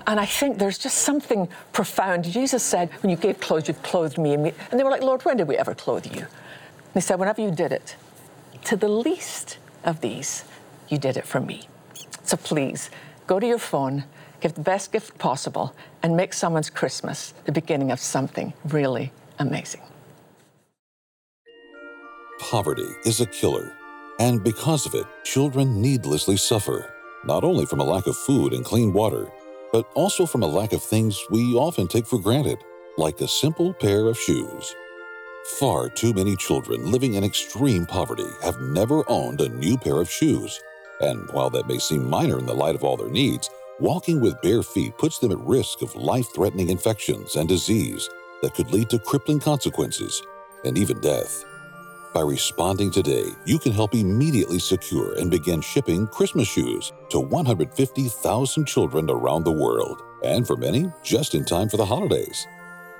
And 0.07 0.19
I 0.19 0.25
think 0.25 0.57
there's 0.57 0.77
just 0.77 0.99
something 0.99 1.49
profound. 1.73 2.25
Jesus 2.25 2.63
said, 2.63 2.89
When 3.01 3.09
you 3.09 3.17
gave 3.17 3.39
clothes, 3.39 3.67
you 3.67 3.73
clothed 3.73 4.17
me. 4.17 4.33
And 4.33 4.53
they 4.71 4.83
were 4.83 4.91
like, 4.91 5.01
Lord, 5.03 5.23
when 5.23 5.37
did 5.37 5.47
we 5.47 5.57
ever 5.57 5.75
clothe 5.75 6.05
you? 6.05 6.21
And 6.21 6.93
he 6.93 7.01
said, 7.01 7.19
Whenever 7.19 7.41
you 7.41 7.51
did 7.51 7.71
it, 7.71 7.95
to 8.65 8.75
the 8.75 8.89
least 8.89 9.57
of 9.83 10.01
these, 10.01 10.43
you 10.89 10.97
did 10.97 11.17
it 11.17 11.25
for 11.25 11.39
me. 11.39 11.67
So 12.23 12.37
please, 12.37 12.89
go 13.27 13.39
to 13.39 13.45
your 13.45 13.59
phone, 13.59 14.05
give 14.39 14.55
the 14.55 14.61
best 14.61 14.91
gift 14.91 15.17
possible, 15.17 15.75
and 16.01 16.15
make 16.15 16.33
someone's 16.33 16.69
Christmas 16.69 17.33
the 17.45 17.51
beginning 17.51 17.91
of 17.91 17.99
something 17.99 18.53
really 18.65 19.11
amazing. 19.39 19.81
Poverty 22.51 22.95
is 23.05 23.21
a 23.21 23.25
killer, 23.25 23.73
and 24.19 24.43
because 24.43 24.85
of 24.85 24.93
it, 24.93 25.07
children 25.23 25.81
needlessly 25.81 26.37
suffer, 26.37 26.93
not 27.23 27.43
only 27.43 27.65
from 27.65 27.79
a 27.79 27.83
lack 27.83 28.05
of 28.05 28.15
food 28.15 28.53
and 28.53 28.63
clean 28.63 28.93
water, 28.93 29.27
but 29.73 29.89
also 29.95 30.27
from 30.27 30.43
a 30.43 30.47
lack 30.47 30.71
of 30.71 30.83
things 30.83 31.19
we 31.31 31.55
often 31.55 31.87
take 31.87 32.05
for 32.05 32.19
granted, 32.19 32.59
like 32.99 33.19
a 33.19 33.27
simple 33.27 33.73
pair 33.73 34.05
of 34.05 34.19
shoes. 34.19 34.75
Far 35.59 35.89
too 35.89 36.13
many 36.13 36.35
children 36.35 36.91
living 36.91 37.15
in 37.15 37.23
extreme 37.23 37.87
poverty 37.87 38.29
have 38.43 38.61
never 38.61 39.03
owned 39.09 39.41
a 39.41 39.49
new 39.49 39.75
pair 39.75 39.99
of 39.99 40.09
shoes. 40.09 40.61
And 41.01 41.27
while 41.31 41.49
that 41.49 41.67
may 41.67 41.79
seem 41.79 42.07
minor 42.07 42.37
in 42.37 42.45
the 42.45 42.53
light 42.53 42.75
of 42.75 42.83
all 42.83 42.95
their 42.95 43.09
needs, 43.09 43.49
walking 43.79 44.21
with 44.21 44.39
bare 44.43 44.61
feet 44.61 44.95
puts 44.99 45.17
them 45.17 45.31
at 45.31 45.39
risk 45.39 45.81
of 45.81 45.95
life 45.95 46.27
threatening 46.35 46.69
infections 46.69 47.37
and 47.37 47.49
disease 47.49 48.07
that 48.43 48.53
could 48.53 48.69
lead 48.71 48.91
to 48.91 48.99
crippling 48.99 49.39
consequences 49.39 50.21
and 50.63 50.77
even 50.77 51.01
death. 51.01 51.43
By 52.15 52.21
responding 52.21 52.91
today, 52.91 53.35
you 53.43 53.59
can 53.59 53.73
help 53.73 53.93
immediately 53.93 54.57
secure 54.57 55.19
and 55.19 55.29
begin 55.29 55.59
shipping 55.59 56.07
Christmas 56.07 56.47
shoes 56.47 56.93
to 57.09 57.19
150,000 57.19 58.65
children 58.65 59.09
around 59.09 59.43
the 59.43 59.51
world, 59.51 60.01
and 60.23 60.47
for 60.47 60.55
many, 60.55 60.89
just 61.03 61.35
in 61.35 61.43
time 61.43 61.67
for 61.67 61.75
the 61.75 61.85
holidays. 61.85 62.47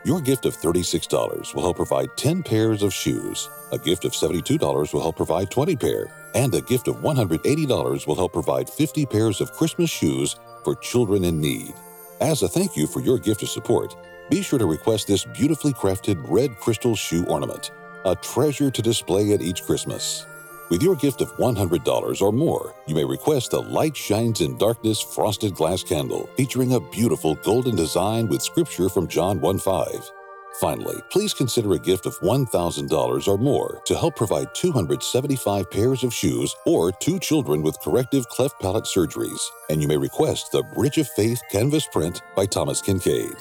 Your 0.03 0.19
gift 0.19 0.45
of 0.45 0.57
$36 0.57 1.55
will 1.55 1.61
help 1.61 1.77
provide 1.77 2.09
10 2.17 2.43
pairs 2.43 2.83
of 2.83 2.93
shoes. 2.93 3.47
A 3.71 3.77
gift 3.77 4.03
of 4.03 4.11
$72 4.11 4.93
will 4.93 5.01
help 5.01 5.15
provide 5.15 5.49
20 5.49 5.77
pair. 5.77 6.11
And 6.35 6.53
a 6.53 6.59
gift 6.59 6.89
of 6.89 6.97
$180 6.97 8.05
will 8.05 8.15
help 8.15 8.33
provide 8.33 8.69
50 8.69 9.05
pairs 9.05 9.39
of 9.39 9.53
Christmas 9.53 9.89
shoes 9.89 10.35
for 10.65 10.75
children 10.75 11.23
in 11.23 11.39
need. 11.39 11.73
As 12.19 12.43
a 12.43 12.49
thank 12.49 12.75
you 12.75 12.85
for 12.85 12.99
your 12.99 13.17
gift 13.17 13.43
of 13.43 13.49
support, 13.49 13.95
be 14.29 14.41
sure 14.41 14.59
to 14.59 14.65
request 14.65 15.07
this 15.07 15.23
beautifully 15.23 15.71
crafted 15.71 16.21
red 16.27 16.57
crystal 16.59 16.95
shoe 16.95 17.25
ornament, 17.27 17.71
a 18.05 18.15
treasure 18.15 18.71
to 18.71 18.81
display 18.81 19.33
at 19.33 19.41
each 19.41 19.63
Christmas. 19.63 20.25
With 20.69 20.81
your 20.81 20.95
gift 20.95 21.21
of 21.21 21.31
$100 21.37 22.21
or 22.21 22.31
more, 22.31 22.73
you 22.87 22.95
may 22.95 23.05
request 23.05 23.51
the 23.51 23.61
Light 23.61 23.95
Shines 23.95 24.41
in 24.41 24.57
Darkness 24.57 25.01
frosted 25.01 25.53
glass 25.53 25.83
candle 25.83 26.29
featuring 26.37 26.73
a 26.73 26.79
beautiful 26.79 27.35
golden 27.35 27.75
design 27.75 28.27
with 28.27 28.41
scripture 28.41 28.89
from 28.89 29.07
John 29.07 29.39
1 29.41 29.59
5. 29.59 30.11
Finally, 30.59 30.95
please 31.11 31.33
consider 31.33 31.73
a 31.73 31.79
gift 31.79 32.05
of 32.05 32.17
$1,000 32.19 33.27
or 33.27 33.37
more 33.37 33.81
to 33.85 33.95
help 33.95 34.15
provide 34.15 34.55
275 34.55 35.69
pairs 35.69 36.03
of 36.03 36.13
shoes 36.13 36.55
or 36.65 36.91
two 36.93 37.19
children 37.19 37.61
with 37.61 37.79
corrective 37.81 38.27
cleft 38.29 38.59
palate 38.61 38.85
surgeries, 38.85 39.41
and 39.69 39.81
you 39.81 39.87
may 39.87 39.97
request 39.97 40.51
the 40.51 40.63
Bridge 40.73 40.97
of 40.97 41.09
Faith 41.09 41.41
canvas 41.51 41.85
print 41.87 42.21
by 42.35 42.45
Thomas 42.45 42.81
Kinkade. 42.81 43.37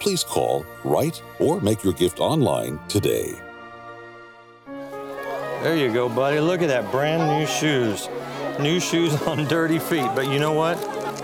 Please 0.00 0.24
call, 0.24 0.64
write, 0.84 1.22
or 1.38 1.60
make 1.60 1.84
your 1.84 1.92
gift 1.92 2.18
online 2.18 2.80
today. 2.88 3.34
There 5.64 5.78
you 5.78 5.90
go, 5.90 6.10
buddy. 6.10 6.40
Look 6.40 6.60
at 6.60 6.68
that 6.68 6.90
brand 6.90 7.26
new 7.26 7.46
shoes. 7.46 8.10
New 8.60 8.78
shoes 8.78 9.14
on 9.26 9.46
dirty 9.46 9.78
feet. 9.78 10.10
But 10.14 10.28
you 10.28 10.38
know 10.38 10.52
what? 10.52 10.76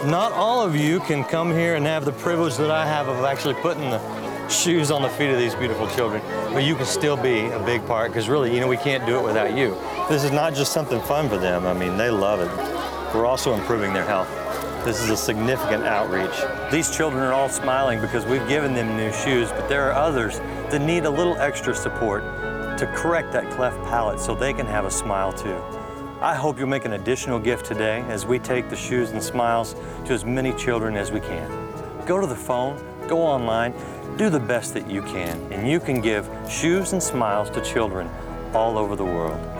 Not 0.07 0.33
all 0.33 0.63
of 0.63 0.75
you 0.75 1.01
can 1.01 1.25
come 1.25 1.51
here 1.51 1.75
and 1.75 1.85
have 1.85 2.07
the 2.07 2.13
privilege 2.13 2.57
that 2.57 2.71
I 2.71 2.87
have 2.87 3.09
of 3.09 3.23
actually 3.23 3.53
putting 3.53 3.91
the 3.91 4.49
shoes 4.49 4.91
on 4.91 5.03
the 5.03 5.11
feet 5.11 5.29
of 5.29 5.37
these 5.37 5.55
beautiful 5.55 5.87
children. 5.89 6.23
But 6.55 6.65
you 6.65 6.75
can 6.75 6.87
still 6.87 7.19
be 7.19 7.51
a 7.51 7.63
big 7.67 7.87
part 7.87 8.13
because 8.13 8.31
really, 8.31 8.55
you 8.55 8.61
know, 8.61 8.67
we 8.67 8.79
can't 8.79 9.05
do 9.05 9.19
it 9.19 9.23
without 9.23 9.55
you. 9.55 9.77
This 10.09 10.25
is 10.25 10.33
not 10.33 10.55
just 10.55 10.73
something 10.73 11.03
fun 11.03 11.29
for 11.29 11.37
them. 11.37 11.67
I 11.67 11.75
mean, 11.75 11.99
they 11.99 12.09
love 12.09 12.41
it. 12.41 13.15
We're 13.15 13.27
also 13.27 13.53
improving 13.53 13.93
their 13.93 14.07
health. 14.07 14.31
This 14.87 15.03
is 15.03 15.11
a 15.11 15.19
significant 15.19 15.85
outreach. 15.85 16.73
These 16.73 16.97
children 16.97 17.23
are 17.23 17.35
all 17.35 17.51
smiling 17.51 18.01
because 18.01 18.25
we've 18.25 18.49
given 18.49 18.73
them 18.73 18.97
new 18.97 19.13
shoes, 19.13 19.51
but 19.51 19.69
there 19.69 19.87
are 19.91 19.93
others 19.93 20.39
that 20.71 20.81
need 20.81 21.05
a 21.05 21.11
little 21.11 21.37
extra 21.37 21.75
support 21.75 22.25
to 22.81 22.87
correct 22.95 23.31
that 23.31 23.51
cleft 23.51 23.77
palate 23.85 24.19
so 24.19 24.35
they 24.35 24.55
can 24.55 24.65
have 24.65 24.87
a 24.87 24.91
smile 24.91 25.35
too. 25.35 25.63
I 26.23 26.35
hope 26.35 26.59
you'll 26.59 26.67
make 26.67 26.87
an 26.87 26.95
additional 26.95 27.39
gift 27.39 27.67
today 27.67 28.01
as 28.09 28.25
we 28.25 28.39
take 28.39 28.71
the 28.71 28.77
shoes 28.77 29.11
and 29.11 29.23
smiles 29.23 29.75
to 30.07 30.15
as 30.15 30.25
many 30.25 30.55
children 30.55 30.97
as 30.97 31.13
we 31.13 31.21
can. 31.21 31.51
Go 32.07 32.19
to 32.19 32.27
the 32.27 32.35
phone, 32.35 32.83
go 33.07 33.19
online, 33.19 33.75
do 34.17 34.31
the 34.31 34.41
best 34.41 34.73
that 34.73 34.91
you 34.91 35.03
can, 35.03 35.39
and 35.53 35.69
you 35.69 35.79
can 35.79 36.01
give 36.01 36.27
shoes 36.49 36.95
and 36.95 37.03
smiles 37.03 37.51
to 37.51 37.61
children 37.61 38.09
all 38.55 38.79
over 38.79 38.97
the 38.97 39.05
world. 39.05 39.60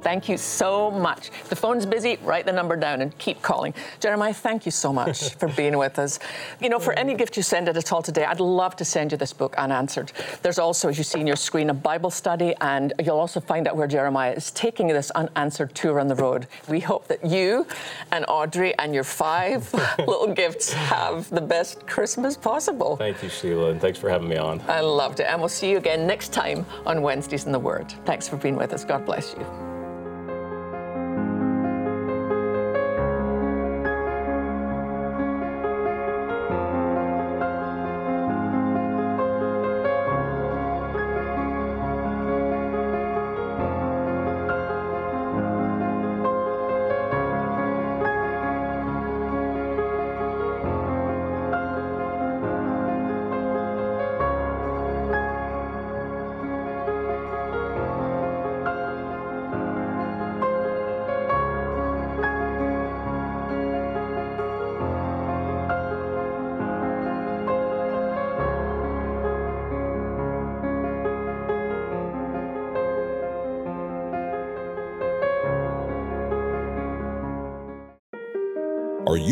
Thank 0.00 0.28
you 0.28 0.36
so 0.36 0.90
much. 0.90 1.30
The 1.48 1.56
phone's 1.56 1.86
busy, 1.86 2.18
write 2.22 2.46
the 2.46 2.52
number 2.52 2.76
down 2.76 3.02
and 3.02 3.16
keep 3.18 3.42
calling. 3.42 3.74
Jeremiah, 4.00 4.32
thank 4.32 4.64
you 4.64 4.72
so 4.72 4.92
much 4.92 5.34
for 5.38 5.48
being 5.48 5.76
with 5.76 5.98
us. 5.98 6.18
You 6.60 6.68
know, 6.68 6.78
for 6.78 6.92
any 6.94 7.14
gift 7.14 7.36
you 7.36 7.42
send 7.42 7.68
at 7.68 7.92
all 7.92 8.02
today, 8.02 8.24
I'd 8.24 8.40
love 8.40 8.76
to 8.76 8.84
send 8.84 9.12
you 9.12 9.18
this 9.18 9.32
book 9.32 9.56
unanswered. 9.56 10.12
There's 10.42 10.58
also, 10.58 10.88
as 10.88 10.98
you 10.98 11.04
see 11.04 11.20
on 11.20 11.26
your 11.26 11.36
screen, 11.36 11.70
a 11.70 11.74
Bible 11.74 12.10
study, 12.10 12.54
and 12.60 12.92
you'll 13.04 13.18
also 13.18 13.40
find 13.40 13.66
out 13.66 13.76
where 13.76 13.86
Jeremiah 13.86 14.32
is 14.32 14.50
taking 14.52 14.88
this 14.88 15.10
unanswered 15.12 15.74
tour 15.74 16.00
on 16.00 16.08
the 16.08 16.14
road. 16.14 16.46
We 16.68 16.80
hope 16.80 17.08
that 17.08 17.24
you 17.24 17.66
and 18.12 18.24
Audrey 18.28 18.76
and 18.78 18.94
your 18.94 19.04
five 19.04 19.72
little 19.98 20.32
gifts 20.32 20.72
have 20.72 21.28
the 21.30 21.40
best 21.40 21.86
Christmas 21.86 22.36
possible. 22.36 22.96
Thank 22.96 23.22
you, 23.22 23.28
Sheila, 23.28 23.70
and 23.70 23.80
thanks 23.80 23.98
for 23.98 24.08
having 24.08 24.28
me 24.28 24.36
on. 24.36 24.60
I 24.68 24.80
loved 24.80 25.20
it. 25.20 25.24
And 25.24 25.40
we'll 25.40 25.48
see 25.48 25.70
you 25.70 25.78
again 25.78 26.06
next 26.06 26.32
time 26.32 26.64
on 26.86 27.02
Wednesdays 27.02 27.46
in 27.46 27.52
the 27.52 27.58
Word. 27.58 27.92
Thanks 28.04 28.28
for 28.28 28.36
being 28.36 28.56
with 28.56 28.72
us. 28.72 28.84
God 28.84 29.04
bless 29.04 29.34
you. 29.34 29.77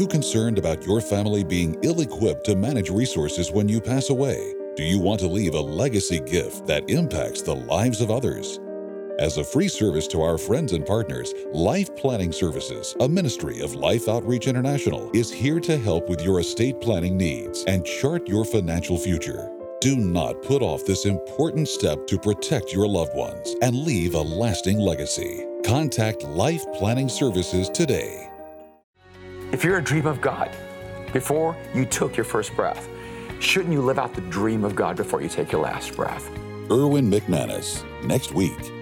Concerned 0.07 0.59
about 0.59 0.87
your 0.87 1.01
family 1.01 1.45
being 1.45 1.77
ill 1.83 2.01
equipped 2.01 2.45
to 2.47 2.57
manage 2.57 2.91
resources 2.91 3.51
when 3.51 3.69
you 3.69 3.81
pass 3.81 4.11
away? 4.11 4.55
Do 4.77 4.83
you 4.83 4.99
want 4.99 5.21
to 5.21 5.27
leave 5.27 5.55
a 5.55 5.61
legacy 5.61 6.21
gift 6.21 6.67
that 6.67 6.89
impacts 6.91 7.43
the 7.43 7.55
lives 7.55 8.01
of 8.01 8.11
others? 8.11 8.61
As 9.19 9.39
a 9.39 9.45
free 9.45 9.69
service 9.69 10.07
to 10.09 10.21
our 10.21 10.37
friends 10.37 10.73
and 10.75 10.85
partners, 10.85 11.33
Life 11.53 11.97
Planning 11.97 12.33
Services, 12.33 12.95
a 13.01 13.09
ministry 13.09 13.61
of 13.61 13.75
Life 13.75 14.09
Outreach 14.09 14.47
International, 14.47 15.11
is 15.15 15.33
here 15.33 15.59
to 15.61 15.79
help 15.79 16.09
with 16.09 16.21
your 16.21 16.41
estate 16.41 16.81
planning 16.83 17.17
needs 17.17 17.65
and 17.65 17.87
chart 17.87 18.29
your 18.29 18.45
financial 18.45 18.99
future. 18.99 19.51
Do 19.81 19.97
not 19.97 20.43
put 20.43 20.61
off 20.61 20.85
this 20.85 21.07
important 21.07 21.69
step 21.69 22.07
to 22.09 22.19
protect 22.19 22.75
your 22.75 22.87
loved 22.87 23.15
ones 23.15 23.55
and 23.63 23.75
leave 23.75 24.15
a 24.15 24.21
lasting 24.21 24.79
legacy. 24.79 25.47
Contact 25.65 26.23
Life 26.25 26.65
Planning 26.75 27.09
Services 27.09 27.71
today. 27.71 28.36
If 29.53 29.63
you're 29.63 29.79
a 29.79 29.85
dream 29.85 30.07
of 30.07 30.21
God 30.21 30.51
before 31.13 31.57
you 31.73 31.87
took 31.87 32.17
your 32.17 32.25
first 32.25 32.55
breath, 32.57 32.89
shouldn't 33.39 33.73
you 33.73 33.81
live 33.81 33.99
out 33.99 34.13
the 34.13 34.21
dream 34.23 34.65
of 34.65 34.75
God 34.75 34.97
before 34.97 35.23
you 35.23 35.29
take 35.29 35.53
your 35.53 35.63
last 35.63 35.95
breath? 35.95 36.29
Erwin 36.71 37.09
McManus, 37.09 37.85
next 38.05 38.33
week. 38.33 38.73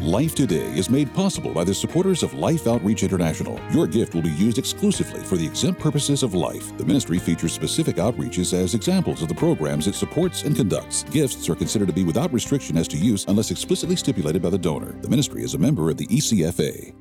Life 0.00 0.34
Today 0.34 0.74
is 0.74 0.88
made 0.88 1.12
possible 1.12 1.52
by 1.52 1.62
the 1.62 1.74
supporters 1.74 2.22
of 2.22 2.32
Life 2.32 2.66
Outreach 2.66 3.02
International. 3.02 3.60
Your 3.70 3.86
gift 3.86 4.14
will 4.14 4.22
be 4.22 4.30
used 4.30 4.56
exclusively 4.56 5.20
for 5.22 5.36
the 5.36 5.44
exempt 5.44 5.78
purposes 5.78 6.22
of 6.22 6.32
life. 6.32 6.74
The 6.78 6.86
ministry 6.86 7.18
features 7.18 7.52
specific 7.52 7.96
outreaches 7.96 8.54
as 8.54 8.74
examples 8.74 9.20
of 9.20 9.28
the 9.28 9.34
programs 9.34 9.86
it 9.86 9.94
supports 9.94 10.44
and 10.44 10.56
conducts. 10.56 11.02
Gifts 11.04 11.46
are 11.50 11.54
considered 11.54 11.88
to 11.88 11.94
be 11.94 12.04
without 12.04 12.32
restriction 12.32 12.78
as 12.78 12.88
to 12.88 12.96
use 12.96 13.26
unless 13.28 13.50
explicitly 13.50 13.96
stipulated 13.96 14.40
by 14.40 14.48
the 14.48 14.56
donor. 14.56 14.92
The 15.02 15.10
ministry 15.10 15.42
is 15.42 15.52
a 15.52 15.58
member 15.58 15.90
of 15.90 15.98
the 15.98 16.06
ECFA. 16.06 16.94